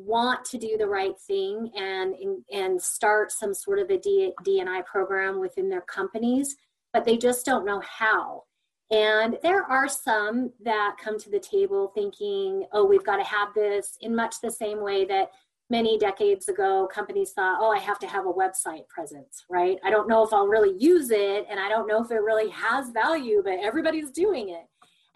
want 0.05 0.45
to 0.45 0.57
do 0.57 0.77
the 0.77 0.87
right 0.87 1.17
thing 1.27 1.71
and 1.75 2.15
and 2.51 2.81
start 2.81 3.31
some 3.31 3.53
sort 3.53 3.79
of 3.79 3.89
a 3.89 3.97
D, 3.97 4.33
DNI 4.45 4.85
program 4.85 5.39
within 5.39 5.69
their 5.69 5.81
companies, 5.81 6.55
but 6.93 7.05
they 7.05 7.17
just 7.17 7.45
don't 7.45 7.65
know 7.65 7.81
how. 7.81 8.43
And 8.91 9.37
there 9.43 9.63
are 9.63 9.87
some 9.87 10.51
that 10.63 10.95
come 11.03 11.19
to 11.19 11.29
the 11.29 11.39
table 11.39 11.91
thinking, 11.93 12.65
oh, 12.73 12.85
we've 12.85 13.05
got 13.05 13.17
to 13.17 13.23
have 13.23 13.53
this 13.53 13.97
in 14.01 14.15
much 14.15 14.35
the 14.41 14.49
same 14.49 14.81
way 14.81 15.05
that 15.05 15.29
many 15.69 15.99
decades 15.99 16.47
ago 16.47 16.89
companies 16.91 17.31
thought, 17.31 17.59
oh, 17.61 17.71
I 17.71 17.77
have 17.79 17.99
to 17.99 18.07
have 18.07 18.25
a 18.25 18.33
website 18.33 18.87
presence, 18.87 19.45
right? 19.49 19.77
I 19.83 19.91
don't 19.91 20.09
know 20.09 20.23
if 20.23 20.33
I'll 20.33 20.47
really 20.47 20.75
use 20.79 21.11
it 21.11 21.45
and 21.49 21.59
I 21.59 21.69
don't 21.69 21.87
know 21.87 22.03
if 22.03 22.09
it 22.09 22.15
really 22.15 22.49
has 22.49 22.89
value, 22.89 23.41
but 23.43 23.59
everybody's 23.61 24.09
doing 24.09 24.49
it. 24.49 24.65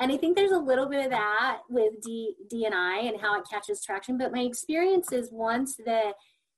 And 0.03 0.11
I 0.11 0.17
think 0.17 0.35
there's 0.35 0.51
a 0.51 0.57
little 0.59 0.89
bit 0.89 1.05
of 1.05 1.11
that 1.11 1.59
with 1.69 2.01
D, 2.01 2.35
DNI 2.51 3.07
and 3.07 3.21
how 3.21 3.39
it 3.39 3.47
catches 3.49 3.81
traction. 3.81 4.17
But 4.17 4.33
my 4.33 4.41
experience 4.41 5.13
is 5.13 5.31
once 5.31 5.77
the 5.77 6.11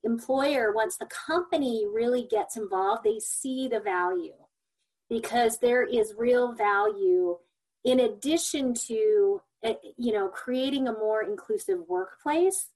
employer, 0.03 0.73
once 0.73 0.97
the 0.97 1.05
company 1.05 1.85
really 1.87 2.23
gets 2.23 2.57
involved, 2.57 3.03
they 3.03 3.19
see 3.19 3.67
the 3.67 3.79
value 3.79 4.33
because 5.11 5.59
there 5.59 5.83
is 5.83 6.15
real 6.17 6.53
value 6.53 7.37
in 7.83 7.99
addition 7.99 8.73
to 8.73 9.39
eh, 9.61 9.75
you 9.95 10.11
know 10.11 10.27
creating 10.27 10.87
a 10.87 10.93
more 10.93 11.21
inclusive 11.21 11.77
workplace 11.87 12.69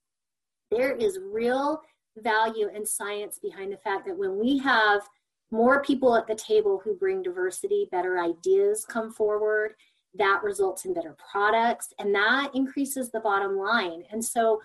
there 0.69 0.95
is 0.95 1.17
real 1.31 1.81
value 2.17 2.69
and 2.75 2.87
science 2.87 3.39
behind 3.41 3.71
the 3.71 3.77
fact 3.77 4.05
that 4.05 4.15
when 4.15 4.37
we 4.37 4.59
have 4.59 5.01
more 5.49 5.81
people 5.81 6.15
at 6.15 6.27
the 6.27 6.35
table 6.35 6.79
who 6.83 6.93
bring 6.93 7.23
diversity 7.23 7.87
better 7.91 8.19
ideas 8.19 8.85
come 8.85 9.11
forward 9.11 9.73
that 10.15 10.41
results 10.43 10.85
in 10.85 10.93
better 10.93 11.15
products 11.31 11.93
and 11.99 12.13
that 12.15 12.51
increases 12.53 13.11
the 13.11 13.19
bottom 13.19 13.55
line. 13.57 14.03
And 14.11 14.23
so 14.23 14.59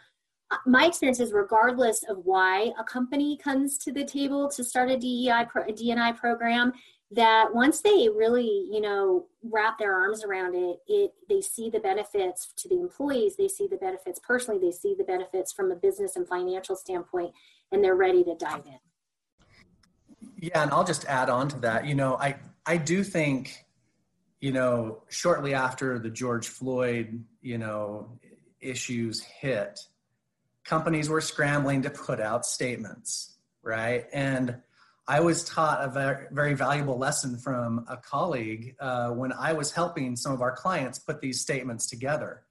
uh, 0.51 0.57
my 0.67 0.87
experience 0.87 1.21
is 1.21 1.33
regardless 1.33 2.03
of 2.09 2.19
why 2.25 2.73
a 2.79 2.85
company 2.85 3.37
comes 3.37 3.79
to 3.79 3.93
the 3.93 4.05
table 4.05 4.49
to 4.51 4.65
start 4.65 4.91
a 4.91 4.97
DEI 4.97 5.47
pro, 5.49 5.63
a 5.63 5.73
DNI 5.73 6.17
program 6.17 6.73
that 7.11 7.49
once 7.53 7.81
they 7.81 8.09
really 8.15 8.67
you 8.71 8.81
know 8.81 9.27
wrap 9.43 9.79
their 9.79 9.95
arms 9.95 10.25
around 10.25 10.55
it 10.55 10.79
it 10.89 11.13
they 11.29 11.41
see 11.41 11.71
the 11.71 11.79
benefits 11.79 12.53
to 12.57 12.69
the 12.69 12.81
employees 12.81 13.37
they 13.37 13.47
see 13.47 13.67
the 13.67 13.77
benefits 13.77 14.19
personally 14.27 14.59
they 14.59 14.73
see 14.73 14.95
the 14.97 15.05
benefits 15.05 15.53
from 15.53 15.71
a 15.71 15.77
business 15.77 16.17
and 16.17 16.27
financial 16.27 16.75
standpoint 16.75 17.33
and 17.73 17.85
they're 17.85 17.95
ready 17.95 18.25
to 18.25 18.35
dive 18.35 18.65
in. 18.67 18.79
Yeah 20.41 20.63
and 20.63 20.71
i'll 20.71 20.85
just 20.85 21.05
add 21.05 21.29
on 21.31 21.49
to 21.49 21.59
that. 21.61 21.87
You 21.87 21.95
know 21.95 22.17
i 22.17 22.37
i 22.67 22.77
do 22.77 23.05
think 23.05 23.65
you 24.45 24.53
know 24.53 25.03
shortly 25.09 25.55
after 25.55 25.99
the 25.99 26.11
george 26.11 26.49
floyd 26.49 27.25
you 27.41 27.57
know 27.57 28.19
issues 28.61 29.23
hit 29.23 29.81
companies 30.65 31.09
were 31.09 31.23
scrambling 31.23 31.81
to 31.81 31.89
put 31.89 32.21
out 32.21 32.45
statements 32.45 33.39
right 33.63 34.05
and 34.13 34.57
I 35.07 35.21
was 35.21 35.45
taught 35.45 35.85
a 35.85 36.27
very, 36.33 36.55
valuable 36.55 36.97
lesson 36.97 37.37
from 37.37 37.85
a 37.89 37.99
colleague 37.99 38.75
uh, 38.81 39.11
when 39.11 39.35
I 39.35 39.53
was 39.53 39.71
helping 39.71 40.17
some 40.17 40.33
of 40.33 40.41
our 40.41 40.57
clients 40.57 40.99
put 40.99 41.21
these 41.21 41.43
statements 41.43 41.87
together. 41.91 42.43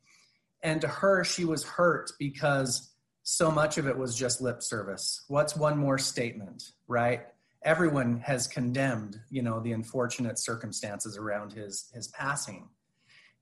And 0.62 0.80
to 0.82 0.88
her, 0.88 1.24
she 1.24 1.46
was 1.46 1.64
hurt 1.64 2.12
because 2.20 2.92
so 3.24 3.50
much 3.50 3.80
of 3.80 3.88
it 3.88 3.98
was 3.98 4.16
just 4.16 4.40
lip 4.40 4.62
service. 4.62 5.26
What's 5.30 5.56
one 5.56 5.80
more 5.80 5.98
statement, 5.98 6.64
right? 6.88 7.26
Everyone 7.66 8.20
has 8.20 8.48
condemned, 8.48 9.20
you 9.30 9.42
know, 9.42 9.60
the 9.60 9.72
unfortunate 9.72 10.40
circumstances 10.40 11.18
around 11.18 11.54
his 11.54 11.90
his 11.94 12.08
passing. 12.08 12.70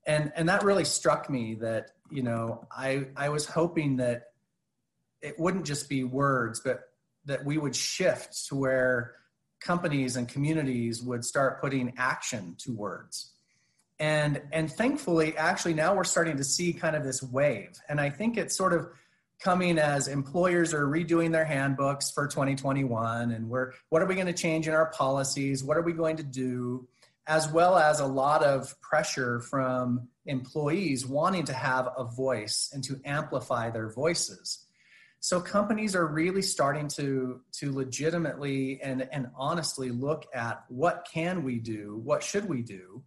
And 0.06 0.32
and 0.36 0.48
that 0.48 0.64
really 0.64 0.84
struck 0.84 1.30
me 1.30 1.54
that, 1.56 1.92
you 2.10 2.22
know, 2.22 2.66
I 2.70 3.06
I 3.16 3.28
was 3.28 3.46
hoping 3.46 3.96
that 3.96 4.32
it 5.20 5.38
wouldn't 5.38 5.66
just 5.66 5.88
be 5.88 6.04
words, 6.04 6.60
but 6.60 6.80
that 7.24 7.44
we 7.44 7.58
would 7.58 7.76
shift 7.76 8.48
to 8.48 8.56
where 8.56 9.14
companies 9.60 10.16
and 10.16 10.28
communities 10.28 11.02
would 11.02 11.24
start 11.24 11.60
putting 11.60 11.94
action 11.96 12.56
to 12.58 12.72
words 12.72 13.32
and 14.02 14.42
and 14.50 14.70
thankfully 14.70 15.36
actually 15.36 15.72
now 15.72 15.94
we're 15.94 16.02
starting 16.02 16.36
to 16.36 16.42
see 16.42 16.72
kind 16.72 16.96
of 16.96 17.04
this 17.04 17.22
wave 17.22 17.70
and 17.88 18.00
i 18.00 18.10
think 18.10 18.36
it's 18.36 18.56
sort 18.56 18.72
of 18.72 18.88
coming 19.42 19.78
as 19.78 20.08
employers 20.08 20.72
are 20.72 20.86
redoing 20.86 21.32
their 21.32 21.44
handbooks 21.44 22.10
for 22.10 22.26
2021 22.26 23.32
and 23.32 23.48
we're 23.48 23.72
what 23.88 24.00
are 24.00 24.06
we 24.06 24.14
going 24.14 24.26
to 24.26 24.32
change 24.32 24.68
in 24.68 24.74
our 24.74 24.90
policies? 24.90 25.64
What 25.64 25.76
are 25.76 25.82
we 25.82 25.92
going 25.92 26.16
to 26.16 26.22
do? 26.22 26.86
As 27.26 27.50
well 27.50 27.76
as 27.76 28.00
a 28.00 28.06
lot 28.06 28.42
of 28.42 28.80
pressure 28.80 29.40
from 29.40 30.08
employees 30.26 31.06
wanting 31.06 31.44
to 31.44 31.52
have 31.52 31.88
a 31.96 32.04
voice 32.04 32.70
and 32.72 32.82
to 32.84 33.00
amplify 33.04 33.70
their 33.70 33.90
voices. 33.90 34.66
So 35.20 35.40
companies 35.40 35.94
are 35.94 36.06
really 36.06 36.42
starting 36.42 36.88
to 36.88 37.40
to 37.52 37.72
legitimately 37.72 38.80
and 38.82 39.08
and 39.12 39.28
honestly 39.36 39.90
look 39.90 40.26
at 40.34 40.64
what 40.68 41.06
can 41.12 41.44
we 41.44 41.58
do, 41.58 42.00
what 42.02 42.22
should 42.22 42.48
we 42.48 42.62
do, 42.62 43.02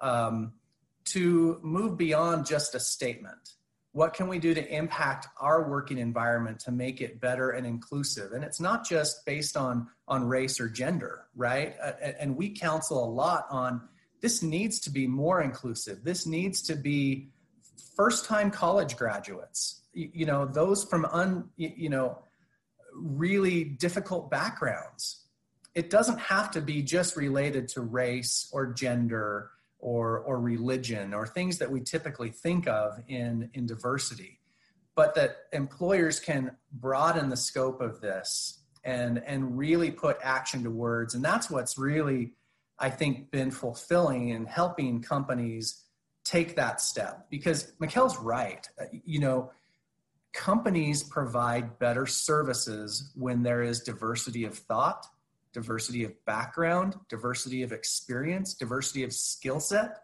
um, 0.00 0.52
to 1.06 1.58
move 1.62 1.98
beyond 1.98 2.46
just 2.46 2.74
a 2.74 2.80
statement. 2.80 3.54
What 3.98 4.14
can 4.14 4.28
we 4.28 4.38
do 4.38 4.54
to 4.54 4.64
impact 4.72 5.26
our 5.40 5.68
working 5.68 5.98
environment 5.98 6.60
to 6.60 6.70
make 6.70 7.00
it 7.00 7.20
better 7.20 7.50
and 7.50 7.66
inclusive? 7.66 8.30
And 8.30 8.44
it's 8.44 8.60
not 8.60 8.88
just 8.88 9.26
based 9.26 9.56
on 9.56 9.88
on 10.06 10.24
race 10.24 10.60
or 10.60 10.68
gender, 10.68 11.26
right? 11.34 11.74
Uh, 11.82 11.92
and 12.20 12.36
we 12.36 12.50
counsel 12.50 13.04
a 13.04 13.10
lot 13.10 13.46
on 13.50 13.82
this 14.20 14.40
needs 14.40 14.78
to 14.82 14.90
be 14.90 15.08
more 15.08 15.42
inclusive. 15.42 16.04
This 16.04 16.26
needs 16.26 16.62
to 16.62 16.76
be 16.76 17.30
first 17.96 18.24
time 18.26 18.52
college 18.52 18.96
graduates 18.96 19.82
you 19.92 20.24
know 20.24 20.46
those 20.46 20.84
from 20.84 21.04
un 21.06 21.48
you 21.56 21.88
know 21.88 22.18
really 22.94 23.64
difficult 23.64 24.30
backgrounds 24.30 25.24
it 25.74 25.90
doesn't 25.90 26.18
have 26.18 26.50
to 26.52 26.60
be 26.60 26.82
just 26.82 27.16
related 27.16 27.68
to 27.68 27.80
race 27.80 28.48
or 28.52 28.72
gender 28.72 29.50
or 29.78 30.18
or 30.20 30.40
religion 30.40 31.14
or 31.14 31.26
things 31.26 31.58
that 31.58 31.70
we 31.70 31.80
typically 31.80 32.30
think 32.30 32.66
of 32.66 33.00
in 33.08 33.50
in 33.54 33.66
diversity 33.66 34.38
but 34.98 35.14
that 35.14 35.36
employers 35.52 36.18
can 36.18 36.50
broaden 36.72 37.28
the 37.28 37.36
scope 37.36 37.80
of 37.80 38.00
this 38.00 38.64
and 38.82 39.22
and 39.26 39.56
really 39.56 39.92
put 39.92 40.18
action 40.24 40.64
to 40.64 40.70
words. 40.72 41.14
And 41.14 41.24
that's 41.24 41.48
what's 41.48 41.78
really 41.78 42.32
i 42.80 42.90
think 42.90 43.30
been 43.30 43.52
fulfilling 43.52 44.32
and 44.32 44.48
helping 44.48 45.00
companies 45.00 45.84
take 46.24 46.56
that 46.56 46.80
step. 46.80 47.28
Because 47.30 47.72
Mickell's 47.78 48.18
right. 48.18 48.68
Uh, 48.80 48.86
you 49.04 49.20
know 49.20 49.52
companies 50.32 51.04
provide 51.04 51.78
better 51.78 52.04
services 52.04 53.12
when 53.14 53.44
there 53.44 53.62
is 53.62 53.80
diversity 53.80 54.44
of 54.44 54.58
thought, 54.58 55.06
diversity 55.52 56.04
of 56.04 56.12
background, 56.24 56.96
diversity 57.08 57.62
of 57.62 57.72
experience, 57.72 58.54
diversity 58.54 59.04
of 59.04 59.12
skill 59.12 59.60
set. 59.60 59.98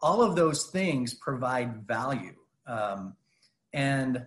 All 0.00 0.22
of 0.22 0.36
those 0.36 0.66
things 0.66 1.14
provide 1.14 1.86
value. 1.86 2.34
Um, 2.66 3.14
And 3.72 4.26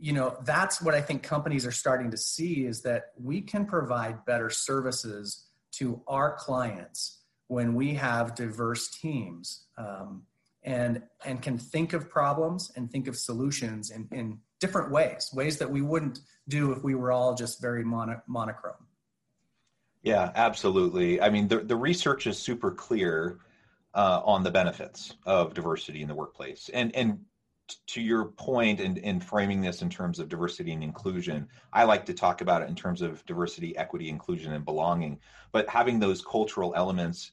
you 0.00 0.14
know 0.14 0.36
that's 0.44 0.80
what 0.80 0.94
i 0.94 1.00
think 1.00 1.22
companies 1.22 1.66
are 1.66 1.72
starting 1.72 2.10
to 2.10 2.16
see 2.16 2.64
is 2.64 2.80
that 2.82 3.12
we 3.22 3.40
can 3.40 3.66
provide 3.66 4.24
better 4.24 4.48
services 4.48 5.44
to 5.70 6.00
our 6.08 6.34
clients 6.36 7.18
when 7.48 7.74
we 7.74 7.94
have 7.94 8.34
diverse 8.34 8.88
teams 8.88 9.66
um, 9.76 10.22
and 10.64 11.02
and 11.24 11.42
can 11.42 11.58
think 11.58 11.92
of 11.92 12.08
problems 12.08 12.72
and 12.76 12.90
think 12.90 13.06
of 13.06 13.16
solutions 13.16 13.90
in, 13.90 14.08
in 14.10 14.38
different 14.58 14.90
ways 14.90 15.30
ways 15.34 15.58
that 15.58 15.70
we 15.70 15.82
wouldn't 15.82 16.20
do 16.48 16.72
if 16.72 16.82
we 16.82 16.94
were 16.94 17.12
all 17.12 17.34
just 17.34 17.60
very 17.60 17.84
mono, 17.84 18.20
monochrome 18.26 18.86
yeah 20.02 20.30
absolutely 20.34 21.20
i 21.20 21.28
mean 21.28 21.48
the, 21.48 21.58
the 21.58 21.76
research 21.76 22.26
is 22.26 22.38
super 22.38 22.70
clear 22.70 23.38
uh, 23.92 24.22
on 24.24 24.44
the 24.44 24.50
benefits 24.50 25.14
of 25.26 25.52
diversity 25.52 26.02
in 26.02 26.08
the 26.08 26.14
workplace 26.14 26.70
and 26.72 26.94
and 26.94 27.18
to 27.86 28.00
your 28.00 28.26
point 28.26 28.80
in, 28.80 28.96
in 28.98 29.20
framing 29.20 29.60
this 29.60 29.82
in 29.82 29.88
terms 29.88 30.18
of 30.18 30.28
diversity 30.28 30.72
and 30.72 30.82
inclusion, 30.82 31.48
I 31.72 31.84
like 31.84 32.06
to 32.06 32.14
talk 32.14 32.40
about 32.40 32.62
it 32.62 32.68
in 32.68 32.74
terms 32.74 33.02
of 33.02 33.24
diversity, 33.26 33.76
equity, 33.76 34.08
inclusion, 34.08 34.52
and 34.52 34.64
belonging. 34.64 35.18
But 35.52 35.68
having 35.68 35.98
those 35.98 36.22
cultural 36.22 36.72
elements 36.76 37.32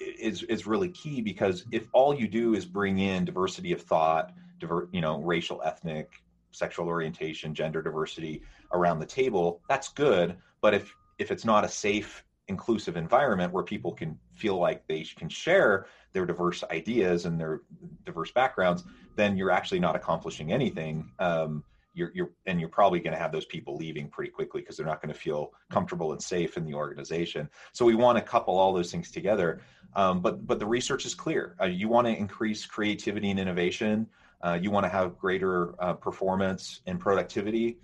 is 0.00 0.42
is 0.44 0.66
really 0.66 0.88
key 0.90 1.20
because 1.20 1.64
if 1.70 1.88
all 1.92 2.14
you 2.14 2.28
do 2.28 2.54
is 2.54 2.64
bring 2.64 2.98
in 2.98 3.24
diversity 3.24 3.72
of 3.72 3.82
thought, 3.82 4.32
diver, 4.58 4.88
you 4.92 5.00
know, 5.00 5.20
racial, 5.20 5.62
ethnic, 5.64 6.22
sexual 6.50 6.88
orientation, 6.88 7.54
gender 7.54 7.82
diversity 7.82 8.42
around 8.72 8.98
the 8.98 9.06
table, 9.06 9.60
that's 9.68 9.88
good. 9.88 10.36
But 10.60 10.74
if 10.74 10.94
if 11.18 11.30
it's 11.30 11.44
not 11.44 11.64
a 11.64 11.68
safe, 11.68 12.24
inclusive 12.48 12.96
environment 12.96 13.52
where 13.52 13.62
people 13.62 13.92
can 13.92 14.18
feel 14.34 14.58
like 14.58 14.86
they 14.86 15.02
can 15.16 15.28
share 15.28 15.86
their 16.12 16.26
diverse 16.26 16.62
ideas 16.70 17.24
and 17.24 17.40
their 17.40 17.62
diverse 18.04 18.30
backgrounds, 18.30 18.84
then 19.16 19.36
you're 19.36 19.50
actually 19.50 19.80
not 19.80 19.96
accomplishing 19.96 20.52
anything. 20.52 21.10
Um, 21.18 21.64
you're, 21.94 22.10
you're 22.12 22.30
and 22.46 22.58
you're 22.58 22.68
probably 22.68 22.98
going 22.98 23.12
to 23.12 23.18
have 23.18 23.32
those 23.32 23.44
people 23.46 23.76
leaving 23.76 24.08
pretty 24.08 24.30
quickly 24.30 24.60
because 24.60 24.76
they're 24.76 24.86
not 24.86 25.00
going 25.00 25.12
to 25.12 25.18
feel 25.18 25.52
comfortable 25.70 26.12
and 26.12 26.20
safe 26.20 26.56
in 26.56 26.64
the 26.64 26.74
organization. 26.74 27.48
So 27.72 27.84
we 27.84 27.94
want 27.94 28.18
to 28.18 28.22
couple 28.22 28.58
all 28.58 28.72
those 28.72 28.90
things 28.90 29.10
together. 29.10 29.62
Um, 29.94 30.20
but 30.20 30.44
but 30.46 30.58
the 30.58 30.66
research 30.66 31.06
is 31.06 31.14
clear. 31.14 31.54
Uh, 31.60 31.66
you 31.66 31.88
want 31.88 32.06
to 32.08 32.12
increase 32.12 32.66
creativity 32.66 33.30
and 33.30 33.38
innovation. 33.38 34.08
Uh, 34.44 34.58
you 34.60 34.70
want 34.70 34.84
to 34.84 34.90
have 34.90 35.16
greater 35.16 35.80
uh, 35.82 35.94
performance 35.94 36.80
and 36.86 37.00
productivity. 37.00 37.78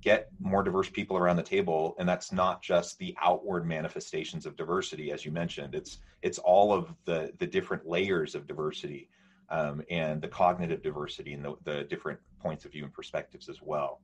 Get 0.00 0.28
more 0.40 0.62
diverse 0.62 0.88
people 0.88 1.16
around 1.16 1.36
the 1.36 1.42
table, 1.42 1.96
and 1.98 2.08
that's 2.08 2.32
not 2.32 2.62
just 2.62 2.98
the 2.98 3.16
outward 3.20 3.66
manifestations 3.66 4.46
of 4.46 4.56
diversity, 4.56 5.10
as 5.10 5.24
you 5.24 5.32
mentioned. 5.32 5.74
It's 5.74 5.98
it's 6.22 6.38
all 6.38 6.72
of 6.72 6.94
the 7.04 7.32
the 7.38 7.46
different 7.46 7.86
layers 7.86 8.34
of 8.34 8.46
diversity 8.46 9.08
um, 9.50 9.82
and 9.90 10.20
the 10.20 10.28
cognitive 10.28 10.82
diversity 10.82 11.32
and 11.32 11.44
the, 11.44 11.54
the, 11.64 11.84
different 11.84 12.18
points 12.40 12.64
of 12.64 12.72
view 12.72 12.84
and 12.84 12.92
perspectives 12.92 13.48
as 13.48 13.62
well. 13.62 14.00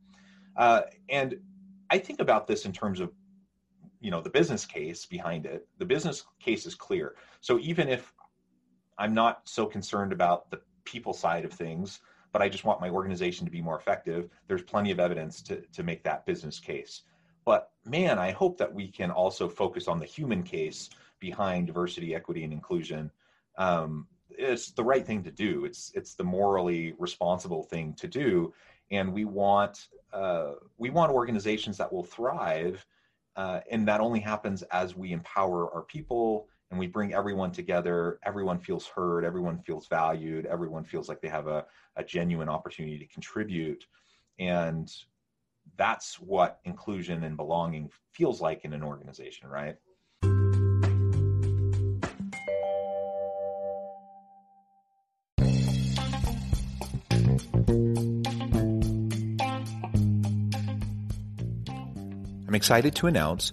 Uh, 0.57 0.83
and 1.11 1.37
I 1.91 1.99
think 1.99 2.21
about 2.21 2.47
this 2.47 2.65
in 2.65 2.73
terms 2.73 3.01
of 3.01 3.13
you 4.01 4.11
know 4.11 4.21
the 4.21 4.31
business 4.31 4.67
case 4.67 5.07
behind 5.07 5.47
it. 5.47 5.67
The 5.79 5.87
business 5.87 6.25
case 6.41 6.67
is 6.67 6.75
clear. 6.75 7.15
So 7.41 7.59
even 7.59 7.89
if 7.89 8.13
I'm 8.99 9.15
not 9.15 9.43
so 9.45 9.67
concerned 9.67 10.13
about 10.13 10.51
the 10.51 10.61
people 10.85 11.13
side 11.13 11.45
of 11.45 11.53
things, 11.53 12.01
but 12.35 12.43
I 12.43 12.51
just 12.51 12.65
want 12.65 12.83
my 12.83 12.91
organization 12.91 13.47
to 13.47 13.51
be 13.51 13.63
more 13.63 13.79
effective, 13.79 14.29
there's 14.49 14.63
plenty 14.63 14.91
of 14.91 15.01
evidence 15.01 15.41
to, 15.43 15.63
to 15.73 15.83
make 15.83 16.03
that 16.03 16.27
business 16.27 16.59
case. 16.59 17.03
But 17.47 17.71
man, 17.87 18.19
I 18.19 18.33
hope 18.33 18.59
that 18.59 18.75
we 18.75 18.89
can 18.89 19.11
also 19.11 19.49
focus 19.49 19.89
on 19.89 20.01
the 20.01 20.05
human 20.05 20.43
case 20.43 20.91
behind 21.21 21.69
diversity, 21.69 22.15
equity, 22.15 22.45
and 22.45 22.53
inclusion 22.53 23.11
um, 23.57 24.09
it's 24.31 24.73
the 24.73 24.83
right 24.83 25.07
thing 25.07 25.23
to 25.23 25.31
do. 25.31 25.65
It's 25.65 25.93
it's 25.95 26.15
the 26.15 26.25
morally 26.25 26.95
responsible 26.99 27.63
thing 27.63 27.95
to 27.95 28.09
do, 28.09 28.53
and 28.91 29.13
we 29.13 29.25
want 29.25 29.89
uh, 30.13 30.53
we 30.79 30.91
want 30.91 31.13
organizations 31.13 31.77
that 31.79 31.93
will 31.93 32.03
thrive, 32.03 32.85
uh, 33.37 33.61
and 33.71 33.87
that 33.87 34.01
only 34.01 34.21
happens 34.21 34.63
as 34.65 34.97
we 34.97 35.13
empower 35.13 35.73
our 35.73 35.83
people 35.83 36.49
and 36.75 36.81
we 36.81 36.89
bring 36.89 37.15
everyone 37.15 37.53
together. 37.53 38.19
Everyone 38.25 38.59
feels 38.59 38.85
heard. 38.85 39.25
Everyone 39.25 39.61
feels 39.61 39.87
valued. 39.87 40.45
Everyone 40.45 40.83
feels 40.83 41.09
like 41.09 41.21
they 41.21 41.29
have 41.29 41.47
a, 41.47 41.65
a 41.95 42.03
genuine 42.03 42.49
opportunity 42.49 42.99
to 42.99 43.07
contribute, 43.07 43.87
and 44.41 44.93
that's 45.77 46.19
what 46.19 46.59
inclusion 46.65 47.23
and 47.23 47.37
belonging 47.37 47.91
feels 48.11 48.41
like 48.41 48.65
in 48.65 48.73
an 48.73 48.83
organization, 48.83 49.49
right? 49.49 49.77
I'm 62.49 62.55
excited 62.57 62.97
to 62.97 63.07
announce 63.07 63.53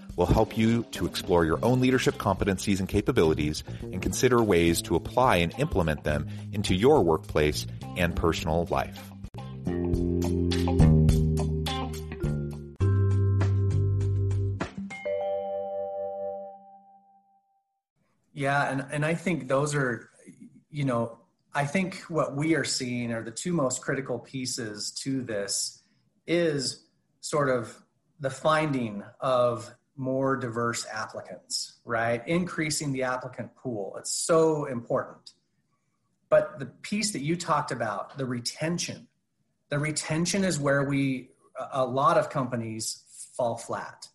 will 0.21 0.27
help 0.27 0.55
you 0.55 0.83
to 0.91 1.07
explore 1.07 1.45
your 1.45 1.57
own 1.63 1.81
leadership 1.81 2.13
competencies 2.19 2.79
and 2.79 2.87
capabilities 2.87 3.63
and 3.81 4.03
consider 4.03 4.43
ways 4.43 4.79
to 4.79 4.95
apply 4.95 5.37
and 5.37 5.51
implement 5.57 6.03
them 6.03 6.27
into 6.51 6.75
your 6.75 7.03
workplace 7.03 7.65
and 7.97 8.15
personal 8.15 8.67
life. 8.69 9.09
Yeah, 18.31 18.71
and, 18.71 18.85
and 18.91 19.03
I 19.03 19.15
think 19.15 19.47
those 19.47 19.73
are, 19.73 20.11
you 20.69 20.85
know, 20.85 21.17
I 21.51 21.65
think 21.65 21.95
what 22.09 22.35
we 22.35 22.53
are 22.53 22.63
seeing 22.63 23.11
are 23.11 23.23
the 23.23 23.31
two 23.31 23.53
most 23.53 23.81
critical 23.81 24.19
pieces 24.19 24.91
to 25.01 25.23
this 25.23 25.81
is 26.27 26.85
sort 27.21 27.49
of 27.49 27.75
the 28.19 28.29
finding 28.29 29.03
of 29.19 29.73
more 29.95 30.35
diverse 30.37 30.85
applicants, 30.91 31.79
right? 31.85 32.25
Increasing 32.27 32.91
the 32.91 33.03
applicant 33.03 33.55
pool. 33.55 33.95
It's 33.97 34.11
so 34.11 34.65
important. 34.65 35.31
But 36.29 36.59
the 36.59 36.65
piece 36.65 37.11
that 37.11 37.21
you 37.21 37.35
talked 37.35 37.71
about, 37.71 38.17
the 38.17 38.25
retention, 38.25 39.07
the 39.69 39.79
retention 39.79 40.43
is 40.43 40.59
where 40.59 40.83
we, 40.83 41.31
a 41.71 41.85
lot 41.85 42.17
of 42.17 42.29
companies 42.29 43.03
fall 43.35 43.57
flat. 43.57 44.07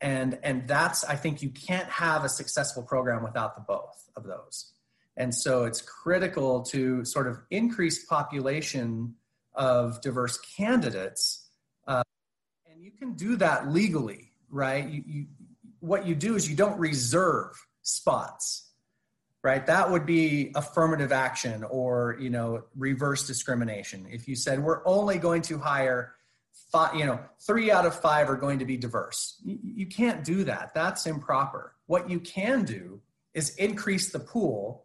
And, 0.00 0.38
and 0.42 0.68
that's, 0.68 1.04
I 1.04 1.14
think 1.14 1.42
you 1.42 1.50
can't 1.50 1.88
have 1.88 2.24
a 2.24 2.28
successful 2.28 2.82
program 2.82 3.22
without 3.22 3.54
the 3.54 3.62
both 3.62 4.10
of 4.16 4.24
those. 4.24 4.72
And 5.16 5.34
so 5.34 5.64
it's 5.64 5.80
critical 5.80 6.62
to 6.64 7.04
sort 7.04 7.28
of 7.28 7.38
increase 7.50 8.04
population 8.04 9.14
of 9.54 10.00
diverse 10.00 10.38
candidates. 10.38 11.48
Uh, 11.86 12.02
and 12.70 12.82
you 12.82 12.90
can 12.90 13.14
do 13.14 13.36
that 13.36 13.68
legally, 13.70 14.32
right? 14.54 14.88
You, 14.88 15.02
you, 15.06 15.26
what 15.80 16.06
you 16.06 16.14
do 16.14 16.36
is 16.36 16.48
you 16.48 16.56
don't 16.56 16.78
reserve 16.78 17.50
spots, 17.82 18.70
right? 19.42 19.66
That 19.66 19.90
would 19.90 20.06
be 20.06 20.52
affirmative 20.54 21.12
action 21.12 21.64
or, 21.64 22.16
you 22.20 22.30
know, 22.30 22.62
reverse 22.76 23.26
discrimination. 23.26 24.06
If 24.10 24.28
you 24.28 24.36
said 24.36 24.62
we're 24.62 24.86
only 24.86 25.18
going 25.18 25.42
to 25.42 25.58
hire 25.58 26.14
five, 26.70 26.94
you 26.94 27.04
know, 27.04 27.20
three 27.40 27.70
out 27.70 27.84
of 27.84 27.94
five 28.00 28.30
are 28.30 28.36
going 28.36 28.60
to 28.60 28.64
be 28.64 28.76
diverse. 28.76 29.40
You, 29.44 29.58
you 29.62 29.86
can't 29.86 30.24
do 30.24 30.44
that. 30.44 30.72
That's 30.72 31.06
improper. 31.06 31.74
What 31.86 32.08
you 32.08 32.20
can 32.20 32.64
do 32.64 33.00
is 33.34 33.56
increase 33.56 34.10
the 34.10 34.20
pool 34.20 34.84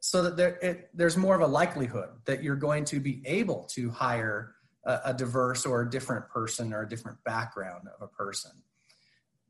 so 0.00 0.22
that 0.22 0.36
there, 0.36 0.58
it, 0.60 0.90
there's 0.92 1.16
more 1.16 1.34
of 1.34 1.40
a 1.40 1.46
likelihood 1.46 2.10
that 2.26 2.42
you're 2.42 2.56
going 2.56 2.84
to 2.86 3.00
be 3.00 3.22
able 3.24 3.64
to 3.70 3.90
hire 3.90 4.56
a, 4.84 5.00
a 5.06 5.14
diverse 5.14 5.64
or 5.64 5.82
a 5.82 5.90
different 5.90 6.28
person 6.28 6.72
or 6.72 6.82
a 6.82 6.88
different 6.88 7.22
background 7.24 7.88
of 7.88 8.02
a 8.02 8.08
person. 8.08 8.50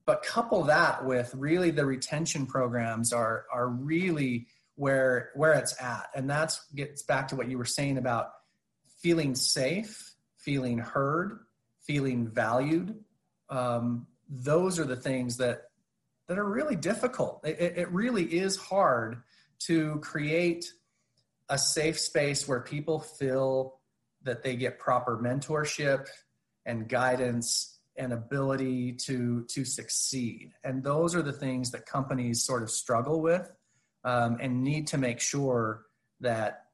But 0.06 0.22
couple 0.22 0.64
that 0.64 1.04
with 1.04 1.34
really 1.34 1.72
the 1.72 1.84
retention 1.84 2.46
programs 2.46 3.12
are 3.12 3.44
are 3.52 3.68
really 3.68 4.46
where 4.76 5.30
where 5.34 5.54
it's 5.54 5.80
at, 5.82 6.08
and 6.14 6.30
that's 6.30 6.64
gets 6.72 7.02
back 7.02 7.28
to 7.28 7.36
what 7.36 7.48
you 7.48 7.58
were 7.58 7.64
saying 7.64 7.98
about 7.98 8.30
feeling 9.02 9.34
safe, 9.34 10.14
feeling 10.36 10.78
heard, 10.78 11.40
feeling 11.82 12.28
valued. 12.28 12.94
Um, 13.50 14.06
those 14.28 14.78
are 14.78 14.84
the 14.84 14.96
things 14.96 15.38
that 15.38 15.62
that 16.28 16.38
are 16.38 16.48
really 16.48 16.76
difficult. 16.76 17.40
It, 17.44 17.74
it 17.76 17.92
really 17.92 18.24
is 18.24 18.56
hard 18.56 19.22
to 19.60 19.98
create 20.00 20.66
a 21.48 21.58
safe 21.58 21.98
space 21.98 22.46
where 22.46 22.60
people 22.60 23.00
feel 23.00 23.80
that 24.22 24.42
they 24.42 24.56
get 24.56 24.78
proper 24.78 25.16
mentorship 25.16 26.08
and 26.64 26.88
guidance 26.88 27.75
and 27.98 28.12
ability 28.12 28.92
to 28.92 29.44
to 29.44 29.64
succeed. 29.64 30.52
And 30.64 30.82
those 30.82 31.14
are 31.14 31.22
the 31.22 31.32
things 31.32 31.70
that 31.70 31.86
companies 31.86 32.44
sort 32.44 32.62
of 32.62 32.70
struggle 32.70 33.20
with 33.20 33.50
um, 34.04 34.38
and 34.40 34.62
need 34.62 34.88
to 34.88 34.98
make 34.98 35.20
sure 35.20 35.82
that 36.20 36.64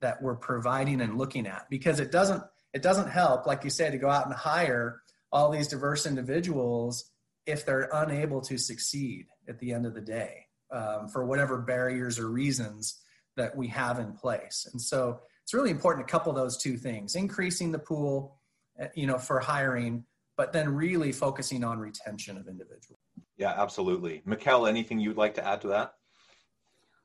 that 0.00 0.22
we're 0.22 0.36
providing 0.36 1.00
and 1.00 1.18
looking 1.18 1.46
at. 1.46 1.68
Because 1.70 2.00
it 2.00 2.10
doesn't 2.10 2.42
it 2.72 2.82
doesn't 2.82 3.10
help 3.10 3.46
like 3.46 3.64
you 3.64 3.70
say 3.70 3.90
to 3.90 3.98
go 3.98 4.08
out 4.08 4.26
and 4.26 4.34
hire 4.34 5.02
all 5.32 5.50
these 5.50 5.68
diverse 5.68 6.06
individuals 6.06 7.10
if 7.46 7.64
they're 7.64 7.88
unable 7.92 8.40
to 8.40 8.58
succeed 8.58 9.26
at 9.48 9.58
the 9.58 9.72
end 9.72 9.86
of 9.86 9.94
the 9.94 10.00
day 10.00 10.46
um, 10.70 11.08
for 11.08 11.24
whatever 11.24 11.58
barriers 11.58 12.18
or 12.18 12.30
reasons 12.30 13.00
that 13.36 13.56
we 13.56 13.68
have 13.68 13.98
in 13.98 14.12
place. 14.12 14.68
And 14.70 14.80
so 14.80 15.20
it's 15.42 15.54
really 15.54 15.70
important 15.70 16.06
to 16.06 16.10
couple 16.10 16.32
those 16.32 16.56
two 16.56 16.76
things 16.76 17.14
increasing 17.14 17.72
the 17.72 17.78
pool 17.78 18.36
uh, 18.80 18.86
you 18.94 19.06
know 19.06 19.18
for 19.18 19.40
hiring 19.40 20.04
but 20.40 20.54
then 20.54 20.74
really 20.74 21.12
focusing 21.12 21.62
on 21.62 21.78
retention 21.78 22.38
of 22.38 22.48
individuals 22.48 23.02
yeah 23.36 23.52
absolutely 23.58 24.22
Mickell, 24.26 24.66
anything 24.66 24.98
you'd 24.98 25.18
like 25.18 25.34
to 25.34 25.46
add 25.46 25.60
to 25.60 25.68
that 25.68 25.96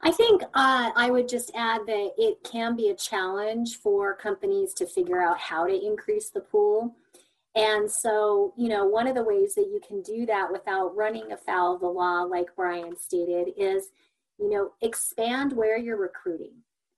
I 0.01 0.11
think 0.11 0.43
uh, 0.43 0.91
I 0.95 1.09
would 1.09 1.27
just 1.27 1.51
add 1.53 1.81
that 1.85 2.11
it 2.17 2.37
can 2.49 2.77
be 2.77 2.91
a 2.91 2.95
challenge 2.95 3.75
for 3.77 4.15
companies 4.15 4.73
to 4.75 4.85
figure 4.85 5.21
out 5.21 5.37
how 5.37 5.65
to 5.67 5.73
increase 5.73 6.29
the 6.29 6.41
pool. 6.41 6.95
And 7.55 7.89
so, 7.89 8.53
you 8.55 8.67
know, 8.67 8.85
one 8.85 9.07
of 9.07 9.15
the 9.15 9.23
ways 9.23 9.55
that 9.55 9.69
you 9.73 9.81
can 9.85 10.03
do 10.03 10.25
that 10.27 10.51
without 10.51 10.95
running 10.95 11.31
afoul 11.31 11.75
of 11.75 11.81
the 11.81 11.87
law, 11.87 12.21
like 12.21 12.55
Bryan 12.55 12.95
stated, 12.95 13.53
is, 13.57 13.87
you 14.37 14.49
know, 14.49 14.73
expand 14.81 15.53
where 15.53 15.77
you're 15.77 15.97
recruiting. 15.97 16.53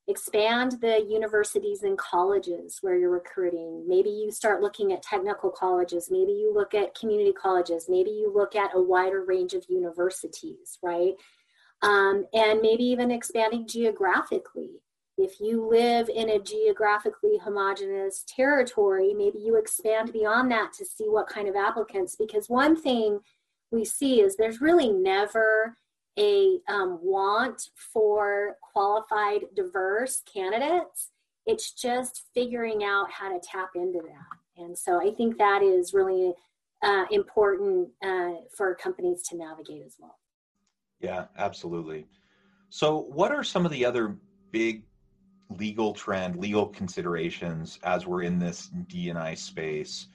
Expand 0.07 0.79
the 0.79 1.05
universities 1.09 1.83
and 1.83 1.97
colleges 1.97 2.79
where 2.81 2.97
you're 2.97 3.09
recruiting. 3.09 3.83
Maybe 3.87 4.09
you 4.09 4.31
start 4.31 4.61
looking 4.61 4.93
at 4.93 5.03
technical 5.03 5.49
colleges. 5.49 6.09
Maybe 6.09 6.31
you 6.31 6.53
look 6.53 6.73
at 6.73 6.95
community 6.95 7.33
colleges. 7.33 7.87
Maybe 7.89 8.11
you 8.11 8.31
look 8.33 8.55
at 8.55 8.71
a 8.73 8.81
wider 8.81 9.25
range 9.25 9.53
of 9.53 9.65
universities, 9.67 10.79
right? 10.81 11.13
Um, 11.81 12.25
and 12.33 12.61
maybe 12.61 12.83
even 12.85 13.11
expanding 13.11 13.67
geographically 13.67 14.81
if 15.17 15.39
you 15.39 15.67
live 15.67 16.09
in 16.09 16.29
a 16.29 16.39
geographically 16.39 17.39
homogenous 17.43 18.23
territory, 18.27 19.13
maybe 19.15 19.39
you 19.39 19.55
expand 19.55 20.13
beyond 20.13 20.51
that 20.51 20.73
to 20.73 20.85
see 20.85 21.05
what 21.05 21.27
kind 21.27 21.47
of 21.47 21.55
applicants. 21.55 22.15
Because 22.15 22.47
one 22.49 22.75
thing 22.75 23.19
we 23.71 23.83
see 23.83 24.21
is 24.21 24.35
there's 24.35 24.61
really 24.61 24.91
never 24.91 25.75
a 26.17 26.59
um, 26.67 26.99
want 27.01 27.69
for 27.75 28.55
qualified, 28.61 29.41
diverse 29.55 30.23
candidates. 30.31 31.11
It's 31.45 31.71
just 31.71 32.23
figuring 32.33 32.83
out 32.83 33.11
how 33.11 33.31
to 33.31 33.39
tap 33.39 33.69
into 33.75 33.99
that. 33.99 34.61
And 34.61 34.77
so 34.77 34.99
I 34.99 35.13
think 35.13 35.37
that 35.37 35.61
is 35.61 35.93
really 35.93 36.33
uh, 36.83 37.05
important 37.11 37.89
uh, 38.03 38.33
for 38.55 38.75
companies 38.75 39.23
to 39.29 39.37
navigate 39.37 39.83
as 39.85 39.95
well. 39.99 40.17
Yeah, 40.99 41.25
absolutely. 41.37 42.07
So, 42.69 43.01
what 43.09 43.31
are 43.31 43.43
some 43.43 43.65
of 43.65 43.71
the 43.71 43.85
other 43.85 44.17
big 44.51 44.83
legal 45.49 45.93
trend, 45.93 46.35
legal 46.37 46.67
considerations 46.67 47.79
as 47.83 48.05
we're 48.05 48.23
in 48.23 48.39
this 48.39 48.69
D&I 48.87 49.33
space? 49.35 50.07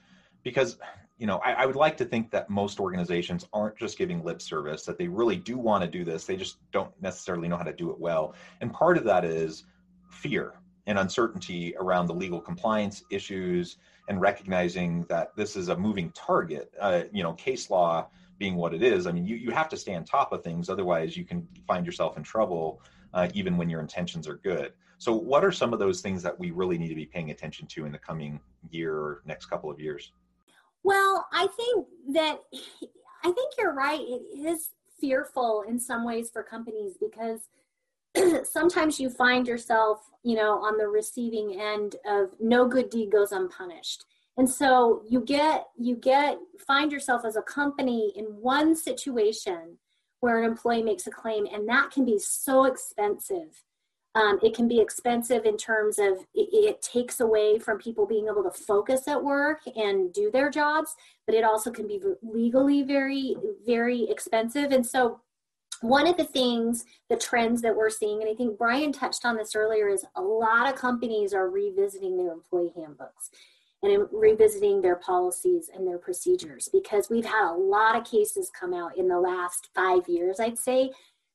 Because 0.43 0.79
you 1.23 1.29
know, 1.29 1.39
I, 1.45 1.53
I, 1.53 1.67
would 1.67 1.77
like 1.77 1.97
to 1.99 2.05
think 2.05 2.33
that 2.33 2.51
most 2.51 2.81
organizations 2.81 3.47
aren't 3.53 3.77
just 3.77 3.97
giving 3.97 4.25
lip 4.25 4.43
service, 4.43 4.83
that 4.87 4.99
they 4.99 5.07
really 5.07 5.37
do 5.37 5.57
want 5.57 5.85
to 5.85 5.89
do 5.89 6.05
this. 6.05 6.25
They 6.25 6.35
just 6.35 6.57
don't 6.73 6.91
necessarily 7.01 7.47
know 7.47 7.57
how 7.57 7.63
to 7.63 7.73
do 7.73 7.93
it 7.93 8.01
well. 8.01 8.35
And 8.61 8.73
part 8.73 8.99
of 8.99 9.05
that 9.05 9.25
is 9.25 9.63
fear 10.11 10.55
and 10.89 10.99
uncertainty 10.99 11.77
around 11.79 12.09
the 12.09 12.13
legal 12.13 12.41
compliance 12.41 13.05
issues 13.09 13.77
and 14.09 14.21
recognizing 14.21 15.03
that 15.03 15.31
this 15.37 15.55
is 15.55 15.69
a 15.69 15.77
moving 15.77 16.11
target. 16.11 16.75
Uh, 16.81 17.03
you 17.13 17.23
know, 17.23 17.35
case 17.35 17.71
law 17.71 18.09
being 18.39 18.57
what 18.57 18.75
it 18.75 18.83
is, 18.83 19.07
I 19.07 19.13
mean, 19.13 19.25
you, 19.25 19.37
you 19.37 19.53
have 19.53 19.69
to 19.69 19.77
stay 19.77 19.95
on 19.95 20.05
top 20.05 20.33
of 20.33 20.43
things. 20.43 20.69
Otherwise, 20.69 21.17
you 21.17 21.25
can 21.25 21.47
find 21.69 21.87
yourself 21.87 22.17
in 22.17 22.25
trouble 22.25 22.83
uh, 23.15 23.29
even 23.33 23.57
when 23.57 23.71
your 23.71 23.79
intentions 23.81 24.27
are 24.27 24.39
good. 24.39 24.73
So, 24.99 25.15
what 25.15 25.45
are 25.45 25.53
some 25.53 25.73
of 25.73 25.79
those 25.79 26.01
things 26.01 26.21
that 26.25 26.37
we 26.37 26.51
really 26.51 26.79
need 26.79 26.89
to 26.89 26.97
be 26.97 27.07
paying 27.07 27.31
attention 27.31 27.69
to 27.69 27.87
in 27.87 27.93
the 27.93 27.99
coming 27.99 28.41
year 28.71 28.97
or 28.97 29.23
next 29.25 29.47
couple 29.47 29.71
of 29.71 29.79
years? 29.79 30.11
Well, 30.85 31.27
I 31.33 31.47
think 31.49 31.87
that 32.13 32.41
I 33.25 33.31
think 33.31 33.53
you're 33.59 33.75
right. 33.75 34.01
It 34.01 34.23
is 34.47 34.71
fearful 35.01 35.65
in 35.69 35.79
some 35.79 36.05
ways 36.05 36.31
for 36.31 36.43
companies 36.43 36.97
because 37.01 37.49
sometimes 38.49 39.01
you 39.01 39.11
find 39.11 39.47
yourself, 39.47 40.01
you 40.23 40.37
know, 40.37 40.63
on 40.63 40.77
the 40.79 40.89
receiving 40.89 41.61
end 41.61 41.97
of 42.07 42.31
no 42.41 42.67
good 42.67 42.91
deed 42.91 43.11
goes 43.11 43.33
unpunished. 43.33 44.05
And 44.37 44.49
so 44.49 45.03
you 45.09 45.21
get 45.21 45.67
you 45.79 45.97
get 45.97 46.39
find 46.67 46.91
yourself 46.91 47.25
as 47.25 47.37
a 47.37 47.43
company 47.43 48.13
in 48.17 48.25
one 48.25 48.75
situation 48.75 49.79
where 50.21 50.39
an 50.39 50.45
employee 50.45 50.83
makes 50.83 51.07
a 51.07 51.11
claim 51.11 51.47
and 51.53 51.69
that 51.69 51.91
can 51.91 52.05
be 52.05 52.19
so 52.19 52.65
expensive 52.65 53.65
um, 54.15 54.39
it 54.43 54.55
can 54.55 54.69
be 54.69 54.81
expensive 54.81 55.47
in 55.47 55.57
terms 55.57 55.99
of 55.99 56.19
it, 56.35 56.49
it, 56.53 56.83
takes 56.83 57.21
away 57.21 57.59
from 57.59 57.79
people 57.79 58.07
being 58.07 58.27
able 58.29 58.43
to 58.43 58.51
focus 58.51 59.09
at 59.09 59.23
work 59.23 59.61
and 59.75 60.13
do 60.13 60.31
their 60.31 60.51
jobs, 60.51 60.95
but 61.27 61.35
it 61.35 61.45
also 61.45 61.71
can 61.71 61.87
be 61.87 61.99
legally 62.23 62.83
very, 62.83 63.37
very 63.65 64.05
expensive. 64.11 64.71
And 64.71 64.85
so, 64.85 65.21
one 65.81 66.07
of 66.07 66.17
the 66.17 66.25
things, 66.25 66.85
the 67.09 67.17
trends 67.17 67.61
that 67.63 67.75
we're 67.75 67.91
seeing, 67.91 68.21
and 68.21 68.31
I 68.31 68.35
think 68.35 68.57
Bryan 68.57 68.93
touched 68.93 69.25
on 69.25 69.37
this 69.37 69.57
earlier, 69.57 69.89
is 69.89 70.05
a 70.15 70.23
lot 70.23 70.69
of 70.69 70.79
companies 70.79 71.35
are 71.35 71.51
revisiting 71.51 72.17
their 72.17 72.33
employee 72.33 72.73
handbooks 72.77 73.31
and 73.83 74.07
revisiting 74.13 74.81
their 74.81 74.97
policies 74.97 75.71
and 75.75 75.87
their 75.87 75.99
procedures 75.99 76.69
because 76.73 77.11
we've 77.11 77.25
had 77.25 77.51
a 77.51 77.53
lot 77.53 77.97
of 77.97 78.09
cases 78.09 78.51
come 78.59 78.73
out 78.73 78.97
in 78.97 79.09
the 79.09 79.19
last 79.19 79.71
five 79.75 80.07
years, 80.07 80.39
I'd 80.39 80.59
say, 80.59 80.93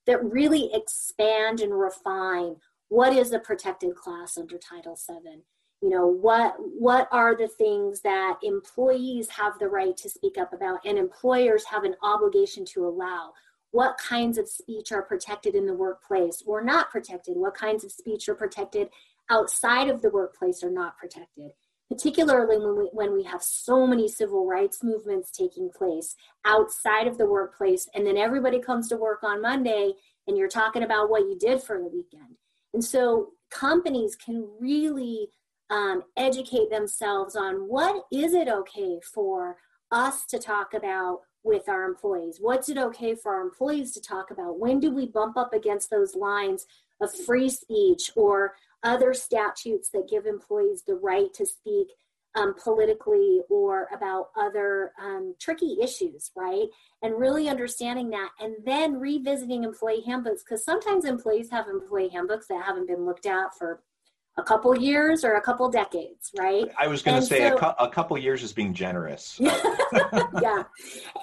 that 0.08 0.24
really 0.24 0.74
expand 0.74 1.60
and 1.60 1.78
refine 1.78 2.56
what 2.90 3.14
is 3.14 3.32
a 3.32 3.40
protected 3.40 3.96
class 3.96 4.38
under 4.38 4.58
title 4.58 4.98
vii 5.08 5.44
you 5.82 5.90
know 5.90 6.08
what 6.08 6.56
what 6.58 7.08
are 7.12 7.36
the 7.36 7.48
things 7.48 8.02
that 8.02 8.40
employees 8.42 9.30
have 9.30 9.60
the 9.60 9.68
right 9.68 9.96
to 9.98 10.10
speak 10.10 10.38
up 10.38 10.52
about 10.54 10.80
and 10.86 10.98
employers 10.98 11.66
have 11.66 11.84
an 11.84 11.96
obligation 12.02 12.66
to 12.66 12.88
allow? 12.88 13.34
What 13.72 13.98
kinds 13.98 14.38
of 14.38 14.48
speech 14.48 14.92
are 14.92 15.04
protected 15.04 15.54
in 15.54 15.68
the 15.68 15.74
workplace 15.74 16.42
or 16.48 16.64
not 16.64 16.90
protected? 16.90 17.38
What 17.38 17.54
kinds 17.54 17.84
of 17.84 17.92
speech 17.92 18.28
are 18.28 18.36
protected 18.36 18.90
outside 19.30 19.90
of 19.90 20.02
the 20.02 20.10
workplace 20.10 20.64
or 20.64 20.72
not 20.72 20.98
protected 20.98 21.52
particularly 21.90 22.58
when 22.58 22.78
we, 22.78 22.90
when 22.92 23.14
we 23.14 23.24
have 23.24 23.42
so 23.42 23.88
many 23.88 24.08
civil 24.08 24.46
rights 24.46 24.84
movements 24.84 25.32
taking 25.32 25.70
place 25.70 26.16
outside 26.46 27.08
of 27.08 27.18
the 27.18 27.26
workplace 27.26 27.88
and 27.96 28.06
then 28.06 28.18
everybody 28.18 28.60
comes 28.60 28.88
to 28.88 28.98
work 28.98 29.24
on 29.24 29.42
monday 29.42 29.94
and 30.28 30.38
you're 30.38 30.50
talking 30.50 30.84
about 30.84 31.10
what 31.10 31.24
you 31.24 31.38
did 31.40 31.62
for 31.62 31.78
the 31.78 31.88
weekend. 31.88 32.36
And 32.74 32.84
so 32.84 33.30
companies 33.50 34.16
can 34.16 34.48
really 34.60 35.30
um, 35.70 36.04
educate 36.16 36.70
themselves 36.70 37.36
on 37.36 37.56
what 37.68 38.04
is 38.12 38.34
it 38.34 38.48
okay 38.48 39.00
for 39.14 39.58
us 39.92 40.26
to 40.26 40.38
talk 40.38 40.74
about 40.74 41.22
with 41.44 41.70
our 41.70 41.86
employees? 41.86 42.38
What's 42.42 42.68
it 42.68 42.78
okay 42.78 43.16
for 43.16 43.36
our 43.36 43.42
employees 43.42 43.94
to 43.94 44.02
talk 44.02 44.32
about? 44.32 44.60
When 44.60 44.80
do 44.80 44.92
we 44.92 45.08
bump 45.08 45.38
up 45.38 45.54
against 45.54 45.90
those 45.90 46.14
lines 46.14 46.66
of 47.02 47.14
free 47.26 47.50
speech 47.50 48.12
or 48.16 48.56
other 48.88 49.14
statutes 49.14 49.90
that 49.90 50.08
give 50.10 50.26
employees 50.26 50.84
the 50.88 50.96
right 50.96 51.34
to 51.34 51.46
speak 51.46 51.88
um, 52.36 52.54
politically 52.62 53.42
or 53.50 53.90
about 53.94 54.30
other 54.40 54.94
um, 55.02 55.36
tricky 55.40 55.78
issues, 55.82 56.32
right? 56.36 56.68
And 57.02 57.20
really 57.20 57.50
understanding 57.50 58.10
that 58.12 58.30
and 58.40 58.56
then 58.64 59.00
revisiting 59.00 59.64
employee 59.64 60.04
handbooks 60.06 60.44
because 60.44 60.64
sometimes 60.64 61.04
employees 61.04 61.50
have 61.52 61.68
employee 61.68 62.10
handbooks 62.10 62.48
that 62.48 62.64
haven't 62.64 62.88
been 62.88 63.06
looked 63.06 63.26
at 63.26 63.58
for 63.58 63.82
a 64.38 64.44
couple 64.44 64.76
years 64.78 65.24
or 65.24 65.34
a 65.36 65.42
couple 65.42 65.68
decades, 65.70 66.32
right? 66.38 66.66
I 66.78 66.88
was 66.88 67.02
going 67.02 67.20
to 67.20 67.26
say 67.26 67.50
so, 67.50 67.56
a, 67.56 67.60
cu- 67.60 67.86
a, 67.86 67.90
couple 67.90 68.18
years 68.18 68.44
is 68.44 68.54
being 68.54 68.74
generous. 68.74 69.40
yeah, 69.42 70.64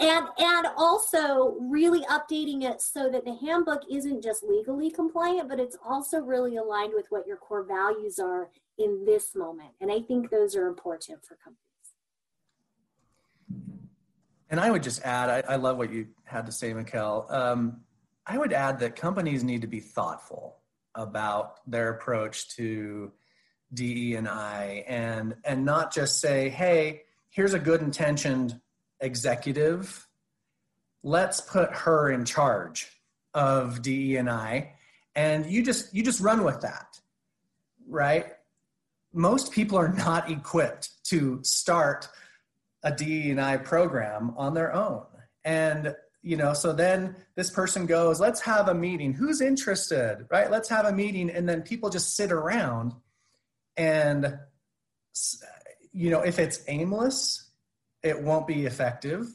and 0.01 0.27
and 0.39 0.67
also 0.77 1.57
really 1.61 2.05
updating 2.07 2.65
it 2.65 2.81
so 2.81 3.09
that 3.11 3.25
the 3.25 3.37
handbook 3.37 3.83
isn't 3.91 4.23
just 4.23 4.43
legally 4.43 4.91
compliant, 4.91 5.49
but 5.49 5.61
it's 5.61 5.77
also 5.85 6.19
really 6.19 6.57
aligned 6.57 6.93
with 6.95 7.07
what 7.11 7.27
your 7.27 7.37
core 7.37 7.65
values 7.65 8.19
are 8.19 8.51
in 8.79 9.05
this 9.05 9.37
moment. 9.37 9.71
And 9.81 9.93
I 9.93 10.01
think 10.01 10.31
those 10.31 10.57
are 10.57 10.67
important 10.67 11.25
for 11.25 11.37
companies. 11.37 11.61
And 14.51 14.61
I 14.61 14.71
would 14.71 14.83
just 14.83 15.03
add, 15.03 15.31
I, 15.31 15.55
I 15.55 15.57
love 15.57 15.79
what 15.79 15.93
you 15.93 16.07
had 16.25 16.47
to 16.47 16.53
say, 16.53 16.73
Mickell. 16.73 17.33
Um, 17.33 17.81
I 18.27 18.39
would 18.39 18.53
add 18.53 18.79
that 18.81 18.97
companies 18.97 19.45
need 19.45 19.61
to 19.63 19.67
be 19.67 19.81
thoughtful 19.81 20.57
about 20.95 21.69
their 21.71 21.91
approach 21.91 22.49
to 22.57 23.13
DE 23.73 24.15
and 24.15 24.29
I 24.29 24.85
and 24.87 25.35
and 25.45 25.65
not 25.65 25.93
just 25.93 26.21
say, 26.21 26.49
hey, 26.49 27.03
here's 27.31 27.55
a 27.55 27.59
good 27.59 27.81
intentioned 27.81 28.61
executive. 29.01 30.07
Let's 31.03 31.41
put 31.41 31.73
her 31.73 32.11
in 32.11 32.25
charge 32.25 32.91
of 33.35 33.83
DE 33.83 34.17
and 34.17 34.31
I 34.31 34.75
and 35.17 35.47
you 35.47 35.63
just 35.63 35.95
you 35.95 36.03
just 36.03 36.21
run 36.21 36.45
with 36.45 36.61
that. 36.61 37.01
Right? 37.87 38.27
Most 39.13 39.53
people 39.53 39.79
are 39.79 39.93
not 39.93 40.31
equipped 40.31 41.05
to 41.05 41.41
start 41.43 42.09
a 42.83 42.93
DE 42.93 43.31
and 43.31 43.41
I 43.41 43.57
program 43.57 44.35
on 44.37 44.55
their 44.55 44.75
own. 44.75 45.05
And 45.45 45.95
you 46.25 46.37
know 46.37 46.55
so 46.55 46.73
then 46.73 47.15
this 47.37 47.51
person 47.51 47.87
goes 47.87 48.19
let's 48.19 48.41
have 48.41 48.69
a 48.69 48.75
meeting. 48.75 49.13
Who's 49.13 49.41
interested 49.41 50.27
right? 50.31 50.51
Let's 50.51 50.69
have 50.71 50.87
a 50.87 50.93
meeting 50.93 51.31
and 51.31 51.49
then 51.49 51.63
people 51.63 51.91
just 51.91 52.17
sit 52.17 52.33
around 52.33 52.95
and 53.77 54.39
you 55.93 56.11
know 56.11 56.21
if 56.21 56.39
it's 56.39 56.63
aimless 56.67 57.51
it 58.03 58.23
won't 58.23 58.47
be 58.47 58.67
effective. 58.67 59.27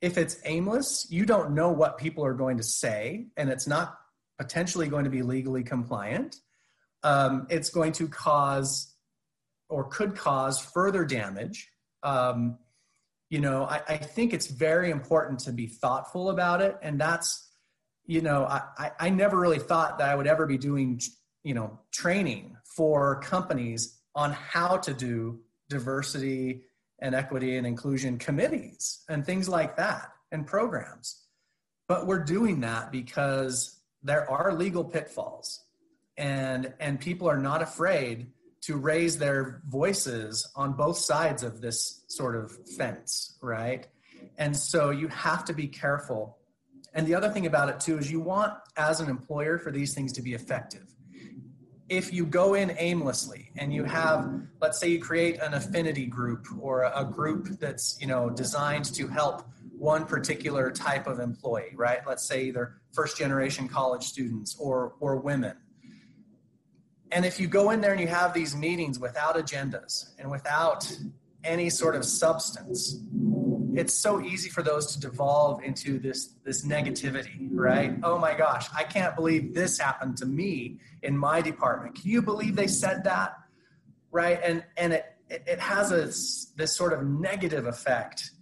If 0.00 0.18
it's 0.18 0.36
aimless 0.44 1.06
you 1.08 1.24
don't 1.24 1.52
know 1.52 1.70
what 1.70 1.96
people 1.96 2.24
are 2.24 2.34
going 2.34 2.56
to 2.56 2.64
say 2.64 3.28
and 3.36 3.48
it's 3.48 3.66
not 3.66 3.96
potentially 4.38 4.88
going 4.88 5.04
to 5.04 5.10
be 5.10 5.22
legally 5.22 5.62
compliant. 5.62 6.36
Um, 7.02 7.46
it's 7.50 7.70
going 7.70 7.92
to 7.92 8.08
cause 8.08 8.92
or 9.68 9.84
could 9.84 10.16
cause 10.16 10.60
further 10.60 11.04
damage. 11.04 11.70
Um, 12.02 12.58
you 13.28 13.40
know 13.40 13.64
I, 13.64 13.82
I, 13.88 13.96
think 13.96 14.32
it's 14.32 14.46
very 14.46 14.90
important 14.90 15.40
to 15.40 15.52
be 15.52 15.66
thoughtful 15.66 16.30
about 16.30 16.60
it. 16.62 16.76
And 16.82 17.00
that's 17.00 17.48
you 18.06 18.20
know 18.20 18.44
I, 18.44 18.92
I 18.98 19.10
never 19.10 19.38
really 19.38 19.58
thought 19.58 19.98
that 19.98 20.08
i 20.08 20.14
would 20.14 20.28
ever 20.28 20.46
be 20.46 20.58
doing 20.58 21.00
you 21.42 21.54
know 21.54 21.78
training 21.92 22.56
for 22.64 23.20
companies 23.20 23.98
on 24.14 24.32
how 24.32 24.76
to 24.78 24.94
do 24.94 25.40
diversity 25.68 26.62
and 27.00 27.14
equity 27.14 27.56
and 27.56 27.66
inclusion 27.66 28.18
committees 28.18 29.04
and 29.08 29.24
things 29.24 29.48
like 29.48 29.76
that 29.76 30.12
and 30.32 30.46
programs. 30.46 31.22
But 31.88 32.06
we're 32.06 32.24
doing 32.24 32.60
that 32.60 32.90
because 32.90 33.80
there 34.02 34.28
are 34.30 34.52
legal 34.52 34.84
pitfalls 34.84 35.64
and 36.16 36.72
and 36.80 36.98
people 36.98 37.28
are 37.28 37.38
not 37.38 37.62
afraid 37.62 38.28
to 38.62 38.76
raise 38.76 39.18
their 39.18 39.62
voices 39.68 40.50
on 40.56 40.72
both 40.72 40.98
sides 40.98 41.42
of 41.42 41.60
this 41.60 42.02
sort 42.08 42.36
of 42.36 42.52
fence, 42.76 43.36
right? 43.40 43.86
And 44.38 44.56
so 44.56 44.90
you 44.90 45.08
have 45.08 45.44
to 45.46 45.52
be 45.52 45.68
careful. 45.68 46.38
And 46.94 47.06
the 47.06 47.14
other 47.14 47.28
thing 47.28 47.46
about 47.46 47.68
it 47.68 47.80
too 47.80 47.98
is 47.98 48.10
you 48.10 48.20
want, 48.20 48.54
as 48.76 49.00
an 49.00 49.08
employer, 49.08 49.58
for 49.58 49.70
these 49.70 49.94
things 49.94 50.12
to 50.14 50.22
be 50.22 50.34
effective. 50.34 50.86
If 51.88 52.12
you 52.12 52.26
go 52.26 52.54
in 52.54 52.74
aimlessly 52.78 53.52
and 53.56 53.72
you 53.72 53.84
have, 53.84 54.28
let's 54.60 54.80
say 54.80 54.88
you 54.88 55.00
create 55.00 55.40
an 55.40 55.54
affinity 55.54 56.06
group 56.06 56.46
or 56.58 56.82
a 56.82 57.04
group 57.04 57.46
that's, 57.60 57.96
you 58.00 58.08
know, 58.08 58.28
designed 58.28 58.86
to 58.94 59.06
help 59.06 59.48
one 59.78 60.06
particular 60.06 60.70
type 60.70 61.06
of 61.06 61.20
employee, 61.20 61.74
right? 61.76 62.00
Let's 62.06 62.26
say 62.26 62.44
either 62.44 62.80
first 62.92 63.16
generation 63.18 63.68
college 63.68 64.04
students 64.04 64.56
or 64.58 64.94
or 64.98 65.16
women 65.16 65.56
and 67.16 67.24
if 67.24 67.40
you 67.40 67.46
go 67.46 67.70
in 67.70 67.80
there 67.80 67.92
and 67.92 68.00
you 68.00 68.08
have 68.08 68.34
these 68.34 68.54
meetings 68.54 68.98
without 68.98 69.36
agendas 69.36 70.10
and 70.18 70.30
without 70.30 70.86
any 71.44 71.70
sort 71.70 71.96
of 71.96 72.04
substance, 72.04 73.00
it's 73.74 73.94
so 73.94 74.20
easy 74.20 74.50
for 74.50 74.62
those 74.62 74.92
to 74.94 75.00
devolve 75.00 75.64
into 75.64 75.98
this 75.98 76.34
this 76.44 76.66
negativity, 76.66 77.48
right? 77.50 77.94
Oh 78.02 78.18
my 78.18 78.34
gosh, 78.34 78.68
I 78.76 78.82
can't 78.82 79.16
believe 79.16 79.54
this 79.54 79.78
happened 79.78 80.18
to 80.18 80.26
me 80.26 80.76
in 81.02 81.16
my 81.16 81.40
department. 81.40 81.94
Can 81.94 82.10
you 82.10 82.20
believe 82.20 82.54
they 82.54 82.66
said 82.66 83.04
that? 83.04 83.34
Right? 84.10 84.38
And 84.44 84.62
and 84.76 84.92
it 84.92 85.06
it 85.30 85.58
has 85.58 85.92
a 85.92 86.04
this 86.58 86.76
sort 86.76 86.92
of 86.92 87.02
negative 87.02 87.64
effect 87.64 88.32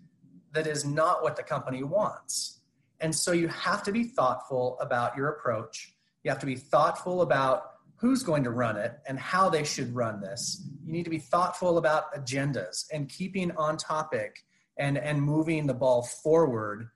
that 0.51 0.67
is 0.67 0.85
not 0.85 1.23
what 1.23 1.37
the 1.37 1.45
company 1.45 1.85
wants. 1.85 2.59
And 2.99 3.15
so 3.15 3.31
you 3.31 3.47
have 3.47 3.85
to 3.85 3.93
be 3.93 4.03
thoughtful 4.03 4.79
about 4.81 5.17
your 5.17 5.29
approach. 5.29 5.95
You 6.25 6.33
have 6.33 6.41
to 6.41 6.47
be 6.47 6.57
thoughtful 6.57 7.23
about 7.23 7.74
who's 8.05 8.23
going 8.23 8.45
to 8.45 8.51
run 8.51 8.77
it 8.77 8.93
and 9.09 9.19
how 9.19 9.49
they 9.49 9.64
should 9.64 9.95
run 9.95 10.21
this. 10.21 10.62
You 10.85 10.93
need 10.93 11.05
to 11.05 11.11
be 11.11 11.19
thoughtful 11.19 11.79
about 11.79 12.14
agendas 12.14 12.85
and 12.93 13.09
keeping 13.09 13.51
on 13.53 13.79
topic 13.79 14.45
and, 14.77 14.99
and 14.99 15.23
moving 15.23 15.67
the 15.67 15.73
ball 15.73 16.03
forward, 16.03 16.90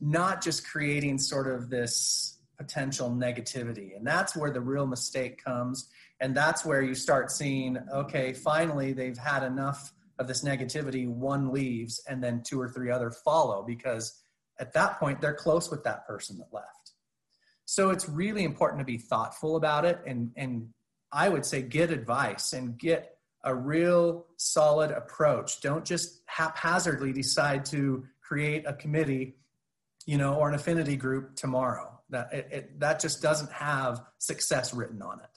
not 0.00 0.42
just 0.42 0.68
creating 0.68 1.18
sort 1.18 1.46
of 1.46 1.70
this 1.70 2.40
potential 2.58 3.10
negativity. 3.10 3.96
And 3.96 4.04
that's 4.04 4.34
where 4.34 4.50
the 4.50 4.60
real 4.60 4.88
mistake 4.88 5.40
comes. 5.44 5.88
And 6.18 6.36
that's 6.36 6.64
where 6.64 6.82
you 6.82 6.96
start 6.96 7.30
seeing, 7.30 7.78
okay, 7.94 8.32
finally 8.32 8.92
they've 8.92 9.16
had 9.16 9.44
enough 9.44 9.92
of 10.18 10.26
this 10.26 10.42
negativity, 10.42 11.06
one 11.06 11.52
leaves, 11.52 12.02
and 12.08 12.20
then 12.20 12.42
two 12.44 12.60
or 12.60 12.68
three 12.68 12.90
other 12.90 13.12
follow 13.12 13.62
because 13.62 14.20
at 14.58 14.72
that 14.72 14.98
point 14.98 15.20
they're 15.20 15.32
close 15.32 15.70
with 15.70 15.84
that 15.84 16.08
person 16.08 16.38
that 16.38 16.48
left. 16.52 16.79
So 17.70 17.90
it's 17.90 18.08
really 18.08 18.42
important 18.42 18.80
to 18.80 18.84
be 18.84 18.98
thoughtful 18.98 19.54
about 19.54 19.84
it 19.84 20.00
and, 20.04 20.32
and 20.34 20.70
I 21.12 21.28
would 21.28 21.46
say 21.46 21.62
get 21.62 21.92
advice 21.92 22.52
and 22.52 22.76
get 22.76 23.16
a 23.44 23.54
real 23.54 24.26
solid 24.38 24.90
approach. 24.90 25.60
Don't 25.60 25.84
just 25.84 26.22
haphazardly 26.26 27.12
decide 27.12 27.64
to 27.66 28.04
create 28.22 28.64
a 28.66 28.72
committee, 28.72 29.36
you 30.04 30.18
know, 30.18 30.34
or 30.34 30.48
an 30.48 30.56
affinity 30.56 30.96
group 30.96 31.36
tomorrow. 31.36 31.96
That 32.10 32.32
it, 32.32 32.48
it, 32.50 32.80
that 32.80 32.98
just 32.98 33.22
doesn't 33.22 33.52
have 33.52 34.02
success 34.18 34.74
written 34.74 35.00
on 35.00 35.20
it. 35.20 35.30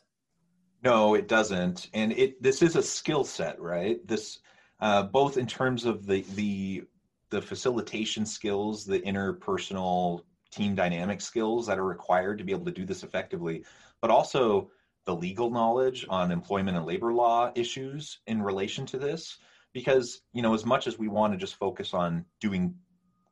No, 0.84 1.14
it 1.14 1.28
doesn't. 1.28 1.92
And 1.94 2.14
it 2.14 2.42
this 2.42 2.64
is 2.64 2.76
a 2.76 2.82
skill 2.82 3.26
set, 3.26 3.62
right? 3.62 4.00
This 4.08 4.40
uh, 4.80 5.04
both 5.04 5.38
in 5.38 5.46
terms 5.46 5.86
of 5.86 6.08
the 6.08 6.26
the 6.34 6.86
the 7.30 7.44
facilitation 7.44 8.26
skills, 8.26 8.86
the 8.86 9.02
interpersonal 9.02 10.24
team 10.54 10.76
dynamic 10.76 11.22
skills 11.22 11.68
that 11.68 11.80
are 11.80 11.86
required 11.86 12.38
to 12.38 12.44
be 12.44 12.52
able 12.52 12.66
to 12.66 12.72
do 12.72 12.86
this 12.86 13.04
effectively, 13.04 13.64
but 14.02 14.12
also 14.12 14.70
the 15.06 15.16
legal 15.16 15.50
knowledge 15.50 16.06
on 16.10 16.32
employment 16.32 16.78
and 16.78 16.86
labor 16.86 17.14
law 17.14 17.52
issues 17.56 18.20
in 18.28 18.42
relation 18.42 18.86
to 18.86 18.98
this. 18.98 19.38
Because, 19.74 20.22
you 20.34 20.42
know, 20.42 20.54
as 20.54 20.66
much 20.66 20.86
as 20.86 21.00
we 21.00 21.08
want 21.08 21.34
to 21.34 21.38
just 21.38 21.56
focus 21.56 21.94
on 21.94 22.26
doing 22.40 22.76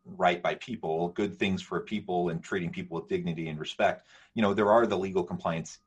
right 0.04 0.42
by 0.42 0.56
people, 0.56 1.10
good 1.10 1.38
things 1.38 1.62
for 1.62 1.80
people, 1.82 2.30
and 2.30 2.44
treating 2.44 2.72
people 2.72 3.00
with 3.00 3.08
dignity 3.08 3.48
and 3.48 3.60
respect, 3.60 4.08
you 4.34 4.42
know, 4.42 4.54
there 4.54 4.72
are 4.72 4.88
the 4.88 4.98
legal 4.98 5.24
compliance 5.24 5.78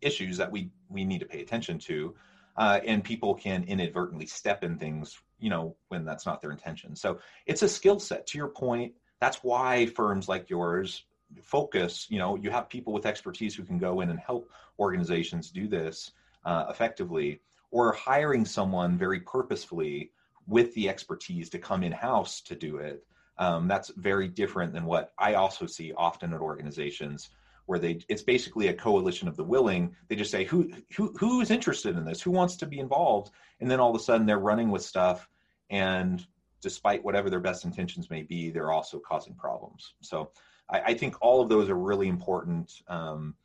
issues 0.00 0.36
that 0.36 0.50
we 0.50 0.70
we 0.88 1.04
need 1.04 1.20
to 1.20 1.26
pay 1.26 1.40
attention 1.40 1.78
to. 1.78 2.14
Uh, 2.56 2.80
and 2.86 3.02
people 3.02 3.34
can 3.34 3.64
inadvertently 3.64 4.26
step 4.26 4.62
in 4.62 4.78
things 4.78 5.18
you 5.40 5.50
know 5.50 5.76
when 5.88 6.04
that's 6.04 6.24
not 6.24 6.40
their 6.40 6.52
intention 6.52 6.94
so 6.94 7.18
it's 7.46 7.62
a 7.62 7.68
skill 7.68 7.98
set 7.98 8.26
to 8.26 8.38
your 8.38 8.48
point 8.48 8.92
that's 9.24 9.42
why 9.42 9.86
firms 9.86 10.28
like 10.28 10.50
yours 10.50 11.04
focus 11.42 12.06
you 12.10 12.18
know 12.18 12.36
you 12.36 12.50
have 12.50 12.68
people 12.68 12.92
with 12.92 13.06
expertise 13.06 13.54
who 13.54 13.64
can 13.64 13.78
go 13.78 14.02
in 14.02 14.10
and 14.10 14.20
help 14.20 14.50
organizations 14.78 15.50
do 15.50 15.66
this 15.66 16.12
uh, 16.44 16.66
effectively 16.68 17.40
or 17.70 17.92
hiring 17.92 18.44
someone 18.44 18.98
very 18.98 19.20
purposefully 19.20 20.12
with 20.46 20.74
the 20.74 20.90
expertise 20.90 21.48
to 21.48 21.58
come 21.58 21.82
in 21.82 21.90
house 21.90 22.42
to 22.42 22.54
do 22.54 22.76
it. 22.76 23.02
Um, 23.38 23.66
that's 23.66 23.90
very 23.96 24.28
different 24.28 24.72
than 24.72 24.84
what 24.84 25.12
i 25.18 25.34
also 25.34 25.66
see 25.66 25.92
often 25.96 26.32
at 26.34 26.40
organizations 26.40 27.30
where 27.66 27.78
they 27.78 27.98
it's 28.08 28.22
basically 28.22 28.68
a 28.68 28.74
coalition 28.74 29.26
of 29.26 29.36
the 29.36 29.42
willing. 29.42 29.96
They 30.08 30.16
just 30.16 30.30
say 30.30 30.44
who 30.44 30.70
who 30.96 31.14
who 31.18 31.40
is 31.40 31.50
interested 31.50 31.96
in 31.96 32.04
this? 32.04 32.20
Who 32.20 32.30
wants 32.30 32.56
to 32.58 32.66
be 32.66 32.78
involved? 32.78 33.30
And 33.60 33.70
then 33.70 33.80
all 33.80 33.90
of 33.90 33.96
a 33.96 34.04
sudden 34.04 34.26
they're 34.26 34.38
running 34.38 34.70
with 34.70 34.82
stuff 34.82 35.26
and 35.70 36.24
despite 36.64 37.04
whatever 37.04 37.30
their 37.30 37.38
best 37.48 37.64
intentions 37.64 38.10
may 38.10 38.22
be, 38.22 38.50
they're 38.50 38.72
also 38.72 38.98
causing 38.98 39.34
problems. 39.34 39.94
So 40.00 40.32
I, 40.68 40.80
I 40.80 40.94
think 40.94 41.14
all 41.20 41.40
of 41.40 41.48
those 41.48 41.68
are 41.70 41.76
really 41.76 42.08
important 42.08 42.72
um, 42.88 43.36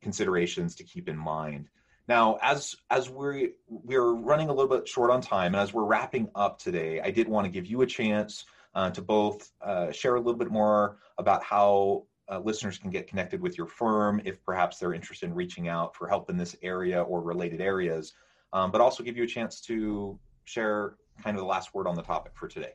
considerations 0.00 0.76
to 0.76 0.84
keep 0.84 1.08
in 1.08 1.18
mind. 1.18 1.68
Now, 2.06 2.38
as 2.40 2.74
as 2.88 3.10
we 3.10 3.52
we're 3.68 4.14
running 4.14 4.48
a 4.48 4.54
little 4.54 4.74
bit 4.74 4.88
short 4.88 5.10
on 5.10 5.20
time, 5.20 5.54
and 5.54 5.62
as 5.62 5.74
we're 5.74 5.84
wrapping 5.84 6.30
up 6.34 6.58
today, 6.58 7.00
I 7.02 7.10
did 7.10 7.28
want 7.28 7.44
to 7.44 7.50
give 7.50 7.66
you 7.66 7.82
a 7.82 7.86
chance 7.86 8.46
uh, 8.74 8.90
to 8.92 9.02
both 9.02 9.50
uh, 9.60 9.90
share 9.90 10.14
a 10.14 10.20
little 10.20 10.38
bit 10.38 10.50
more 10.50 10.98
about 11.18 11.42
how 11.42 12.04
uh, 12.30 12.38
listeners 12.38 12.78
can 12.78 12.90
get 12.90 13.08
connected 13.08 13.40
with 13.42 13.58
your 13.58 13.66
firm 13.66 14.22
if 14.24 14.42
perhaps 14.44 14.78
they're 14.78 14.94
interested 14.94 15.26
in 15.26 15.34
reaching 15.34 15.68
out 15.68 15.94
for 15.96 16.08
help 16.08 16.30
in 16.30 16.36
this 16.36 16.56
area 16.62 17.02
or 17.02 17.20
related 17.20 17.60
areas, 17.60 18.14
um, 18.52 18.70
but 18.70 18.80
also 18.80 19.02
give 19.02 19.16
you 19.16 19.24
a 19.24 19.32
chance 19.36 19.60
to 19.60 20.18
share 20.44 20.94
kind 21.22 21.36
of 21.36 21.42
the 21.42 21.48
last 21.48 21.74
word 21.74 21.86
on 21.86 21.94
the 21.94 22.02
topic 22.02 22.32
for 22.34 22.48
today. 22.48 22.72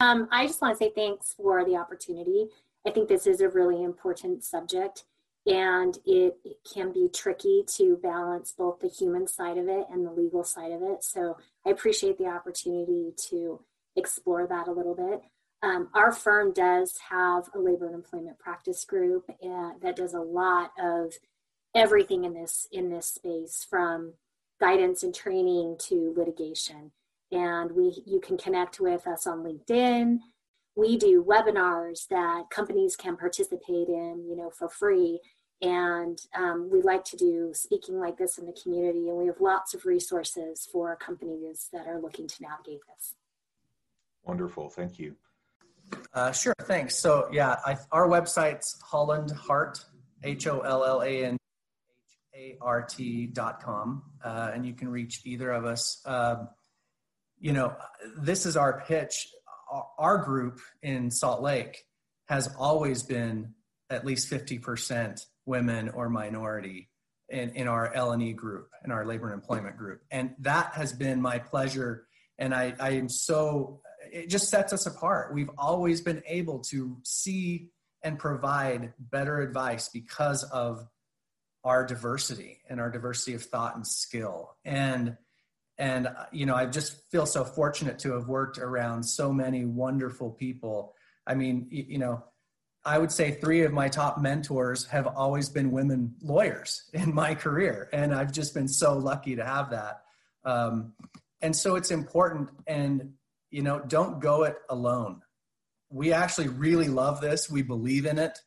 Um, 0.00 0.28
I 0.32 0.46
just 0.46 0.60
want 0.60 0.78
to 0.78 0.84
say 0.84 0.92
thanks 0.94 1.34
for 1.34 1.64
the 1.64 1.76
opportunity. 1.76 2.46
I 2.86 2.90
think 2.90 3.08
this 3.08 3.26
is 3.26 3.40
a 3.40 3.48
really 3.48 3.82
important 3.82 4.42
subject 4.42 5.04
and 5.46 5.98
it, 6.06 6.36
it, 6.44 6.56
can 6.72 6.92
be 6.92 7.08
tricky 7.12 7.64
to 7.66 7.96
balance 7.96 8.54
both 8.56 8.80
the 8.80 8.88
human 8.88 9.26
side 9.26 9.58
of 9.58 9.68
it 9.68 9.86
and 9.90 10.06
the 10.06 10.12
legal 10.12 10.44
side 10.44 10.70
of 10.70 10.82
it. 10.82 11.02
So 11.02 11.36
I 11.66 11.70
appreciate 11.70 12.16
the 12.16 12.26
opportunity 12.26 13.12
to 13.30 13.60
explore 13.96 14.46
that 14.46 14.68
a 14.68 14.72
little 14.72 14.94
bit. 14.94 15.22
Um, 15.62 15.88
our 15.94 16.12
firm 16.12 16.52
does 16.52 16.98
have 17.10 17.48
a 17.54 17.58
labor 17.58 17.86
and 17.86 17.94
employment 17.94 18.38
practice 18.38 18.84
group 18.84 19.24
uh, 19.30 19.72
that 19.80 19.96
does 19.96 20.14
a 20.14 20.20
lot 20.20 20.72
of 20.78 21.12
everything 21.74 22.24
in 22.24 22.34
this 22.34 22.68
in 22.70 22.90
this 22.90 23.06
space 23.06 23.66
from 23.68 24.14
guidance 24.60 25.02
and 25.02 25.14
training 25.14 25.76
to 25.78 26.12
litigation 26.16 26.92
and 27.32 27.72
we 27.72 28.02
you 28.06 28.20
can 28.20 28.36
connect 28.36 28.78
with 28.78 29.06
us 29.06 29.26
on 29.26 29.42
linkedin. 29.42 30.18
We 30.76 30.96
do 30.96 31.24
webinars 31.24 32.06
that 32.08 32.44
companies 32.50 32.94
can 32.96 33.16
participate 33.16 33.88
in 33.88 34.24
you 34.28 34.36
know 34.36 34.50
for 34.50 34.68
free. 34.68 35.20
And 35.60 36.18
um, 36.36 36.70
we 36.72 36.82
like 36.82 37.04
to 37.04 37.16
do 37.16 37.52
speaking 37.54 38.00
like 38.00 38.18
this 38.18 38.36
in 38.36 38.46
the 38.46 38.56
community 38.60 39.08
and 39.08 39.16
we 39.16 39.26
have 39.26 39.40
lots 39.40 39.74
of 39.74 39.86
resources 39.86 40.68
for 40.70 40.96
companies 40.96 41.68
that 41.72 41.86
are 41.86 42.00
looking 42.00 42.26
to 42.26 42.42
navigate 42.42 42.80
this. 42.88 43.14
Wonderful. 44.24 44.70
Thank 44.70 44.98
you. 44.98 45.14
Uh, 46.14 46.32
sure, 46.32 46.54
thanks. 46.62 46.96
So 46.96 47.28
yeah, 47.32 47.56
I, 47.64 47.76
our 47.92 48.08
website's 48.08 48.80
Holland 48.82 49.30
Hart, 49.30 49.84
H 50.24 50.46
O 50.46 50.60
L 50.60 50.84
L 50.84 51.02
A 51.02 51.24
N 51.24 51.36
H 52.34 52.58
A 52.58 52.58
R 52.60 52.82
T 52.82 53.26
dot 53.26 53.62
com, 53.62 54.02
uh, 54.24 54.50
and 54.52 54.66
you 54.66 54.74
can 54.74 54.88
reach 54.88 55.20
either 55.24 55.50
of 55.50 55.64
us. 55.64 56.02
Um, 56.06 56.48
you 57.42 57.52
know, 57.52 57.76
this 58.16 58.46
is 58.46 58.56
our 58.56 58.82
pitch. 58.86 59.28
Our, 59.98 60.18
group 60.18 60.60
in 60.82 61.10
Salt 61.10 61.40
Lake 61.40 61.84
has 62.28 62.54
always 62.58 63.02
been 63.02 63.54
at 63.90 64.04
least 64.04 64.28
fifty 64.28 64.58
percent 64.58 65.26
women 65.46 65.88
or 65.88 66.08
minority 66.08 66.90
in, 67.28 67.50
in 67.50 67.66
our 67.66 67.92
L&E 67.94 68.32
group, 68.34 68.68
in 68.84 68.92
our 68.92 69.04
labor 69.04 69.32
and 69.32 69.34
employment 69.34 69.76
group. 69.76 70.02
And 70.10 70.34
that 70.40 70.74
has 70.74 70.92
been 70.92 71.20
my 71.20 71.38
pleasure. 71.38 72.06
And 72.38 72.54
I, 72.54 72.74
I 72.78 72.90
am 72.90 73.08
so 73.08 73.80
it 74.12 74.28
just 74.28 74.48
sets 74.48 74.72
us 74.72 74.86
apart. 74.86 75.34
We've 75.34 75.50
always 75.56 76.00
been 76.00 76.22
able 76.26 76.60
to 76.70 76.98
see 77.02 77.70
and 78.02 78.18
provide 78.18 78.92
better 78.98 79.40
advice 79.40 79.88
because 79.88 80.44
of 80.44 80.86
our 81.64 81.86
diversity 81.86 82.60
and 82.68 82.80
our 82.80 82.90
diversity 82.90 83.34
of 83.34 83.42
thought 83.42 83.76
and 83.76 83.86
skill. 83.86 84.56
And 84.64 85.16
and 85.78 86.08
you 86.32 86.46
know, 86.46 86.54
I 86.54 86.66
just 86.66 87.10
feel 87.10 87.26
so 87.26 87.44
fortunate 87.44 87.98
to 88.00 88.12
have 88.12 88.28
worked 88.28 88.58
around 88.58 89.02
so 89.02 89.32
many 89.32 89.64
wonderful 89.64 90.30
people. 90.30 90.94
I 91.26 91.34
mean, 91.34 91.68
you 91.70 91.98
know, 91.98 92.24
I 92.84 92.98
would 92.98 93.12
say 93.12 93.32
three 93.32 93.62
of 93.62 93.72
my 93.72 93.88
top 93.88 94.20
mentors 94.20 94.86
have 94.86 95.06
always 95.06 95.48
been 95.48 95.70
women 95.70 96.14
lawyers 96.20 96.84
in 96.92 97.14
my 97.14 97.34
career, 97.34 97.88
and 97.92 98.14
I've 98.14 98.32
just 98.32 98.54
been 98.54 98.68
so 98.68 98.96
lucky 98.96 99.36
to 99.36 99.44
have 99.44 99.70
that. 99.70 100.02
Um, 100.44 100.94
and 101.40 101.54
so 101.54 101.76
it's 101.76 101.90
important, 101.90 102.50
and 102.66 103.14
you 103.50 103.62
know, 103.62 103.80
don't 103.80 104.20
go 104.20 104.44
it 104.44 104.56
alone. 104.68 105.20
We 105.90 106.12
actually 106.12 106.48
really 106.48 106.88
love 106.88 107.20
this. 107.20 107.50
We 107.50 107.62
believe 107.62 108.06
in 108.06 108.18
it. 108.18 108.38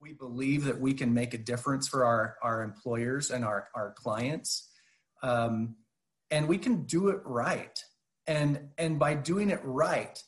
We 0.00 0.14
believe 0.14 0.64
that 0.64 0.80
we 0.80 0.94
can 0.94 1.12
make 1.12 1.34
a 1.34 1.38
difference 1.38 1.86
for 1.88 2.04
our, 2.04 2.36
our 2.42 2.62
employers 2.62 3.30
and 3.30 3.44
our, 3.44 3.68
our 3.74 3.92
clients. 3.92 4.70
Um, 5.22 5.76
and 6.30 6.48
we 6.48 6.58
can 6.58 6.84
do 6.84 7.08
it 7.08 7.20
right. 7.24 7.82
And, 8.26 8.70
and 8.78 8.98
by 8.98 9.14
doing 9.14 9.50
it 9.50 9.60
right, 9.62 10.22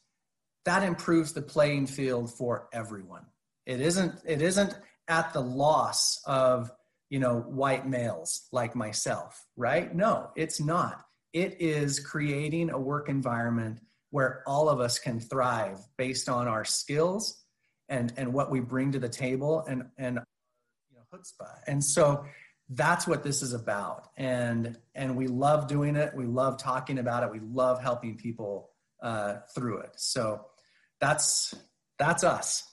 that 0.64 0.82
improves 0.82 1.32
the 1.32 1.42
playing 1.42 1.86
field 1.86 2.32
for 2.32 2.68
everyone. 2.72 3.26
It 3.66 3.80
isn't, 3.80 4.14
it 4.24 4.40
isn't 4.42 4.74
at 5.08 5.32
the 5.32 5.40
loss 5.40 6.20
of, 6.26 6.70
you 7.10 7.18
know, 7.18 7.40
white 7.40 7.88
males 7.88 8.48
like 8.52 8.74
myself, 8.74 9.46
right? 9.56 9.94
No, 9.94 10.30
it's 10.36 10.60
not 10.60 11.04
it 11.32 11.60
is 11.60 12.00
creating 12.00 12.70
a 12.70 12.78
work 12.78 13.08
environment 13.08 13.80
where 14.10 14.42
all 14.46 14.68
of 14.68 14.80
us 14.80 14.98
can 14.98 15.20
thrive 15.20 15.78
based 15.96 16.28
on 16.28 16.48
our 16.48 16.64
skills 16.64 17.44
and 17.88 18.12
and 18.16 18.32
what 18.32 18.50
we 18.50 18.60
bring 18.60 18.92
to 18.92 18.98
the 18.98 19.08
table 19.08 19.64
and 19.68 19.84
and 19.98 20.18
you 20.90 20.96
know 20.96 21.02
chutzpah. 21.12 21.58
And 21.66 21.84
so 21.84 22.24
that's 22.70 23.06
what 23.06 23.22
this 23.22 23.42
is 23.42 23.52
about. 23.52 24.08
And 24.16 24.76
and 24.94 25.16
we 25.16 25.26
love 25.26 25.68
doing 25.68 25.96
it. 25.96 26.14
We 26.14 26.26
love 26.26 26.58
talking 26.58 26.98
about 26.98 27.22
it. 27.22 27.32
We 27.32 27.40
love 27.40 27.80
helping 27.80 28.16
people 28.16 28.70
uh, 29.02 29.38
through 29.54 29.78
it. 29.78 29.92
So 29.96 30.46
that's 31.00 31.54
that's 31.98 32.24
us. 32.24 32.64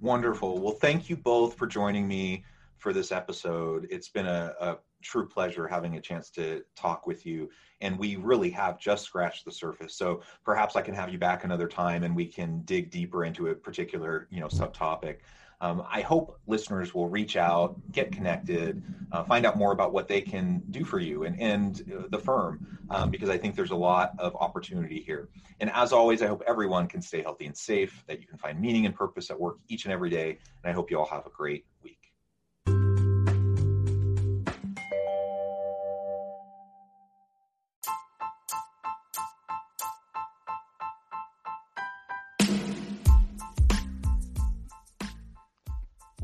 Wonderful. 0.00 0.60
Well, 0.60 0.74
thank 0.74 1.08
you 1.08 1.16
both 1.16 1.56
for 1.56 1.66
joining 1.66 2.06
me 2.06 2.44
for 2.78 2.92
this 2.92 3.12
episode. 3.12 3.86
It's 3.90 4.08
been 4.08 4.26
a, 4.26 4.54
a 4.60 4.76
true 5.02 5.26
pleasure 5.28 5.66
having 5.66 5.96
a 5.96 6.00
chance 6.00 6.30
to 6.30 6.62
talk 6.74 7.06
with 7.06 7.24
you. 7.24 7.50
And 7.80 7.98
we 7.98 8.16
really 8.16 8.50
have 8.50 8.78
just 8.78 9.04
scratched 9.04 9.44
the 9.44 9.52
surface. 9.52 9.94
So 9.94 10.22
perhaps 10.44 10.76
I 10.76 10.82
can 10.82 10.94
have 10.94 11.10
you 11.10 11.18
back 11.18 11.44
another 11.44 11.68
time 11.68 12.04
and 12.04 12.14
we 12.14 12.26
can 12.26 12.62
dig 12.64 12.90
deeper 12.90 13.24
into 13.24 13.48
a 13.48 13.54
particular, 13.54 14.28
you 14.30 14.40
know, 14.40 14.48
subtopic. 14.48 15.18
Um, 15.60 15.84
I 15.90 16.02
hope 16.02 16.38
listeners 16.46 16.94
will 16.94 17.08
reach 17.08 17.36
out, 17.36 17.76
get 17.92 18.12
connected, 18.12 18.82
uh, 19.12 19.24
find 19.24 19.46
out 19.46 19.56
more 19.56 19.72
about 19.72 19.92
what 19.92 20.06
they 20.06 20.20
can 20.20 20.62
do 20.70 20.84
for 20.84 20.98
you 20.98 21.24
and, 21.24 21.40
and 21.40 22.08
the 22.10 22.18
firm, 22.18 22.66
um, 22.90 23.10
because 23.10 23.30
I 23.30 23.38
think 23.38 23.54
there's 23.54 23.70
a 23.70 23.76
lot 23.76 24.12
of 24.18 24.36
opportunity 24.36 25.00
here. 25.00 25.28
And 25.60 25.70
as 25.72 25.92
always, 25.92 26.20
I 26.20 26.26
hope 26.26 26.42
everyone 26.46 26.86
can 26.88 27.00
stay 27.00 27.22
healthy 27.22 27.46
and 27.46 27.56
safe, 27.56 28.04
that 28.06 28.20
you 28.20 28.26
can 28.26 28.36
find 28.36 28.60
meaning 28.60 28.84
and 28.84 28.94
purpose 28.94 29.30
at 29.30 29.40
work 29.40 29.56
each 29.68 29.86
and 29.86 29.92
every 29.92 30.10
day. 30.10 30.38
And 30.62 30.70
I 30.70 30.72
hope 30.72 30.90
you 30.90 30.98
all 30.98 31.06
have 31.06 31.24
a 31.26 31.30
great 31.30 31.64
week. 31.82 31.95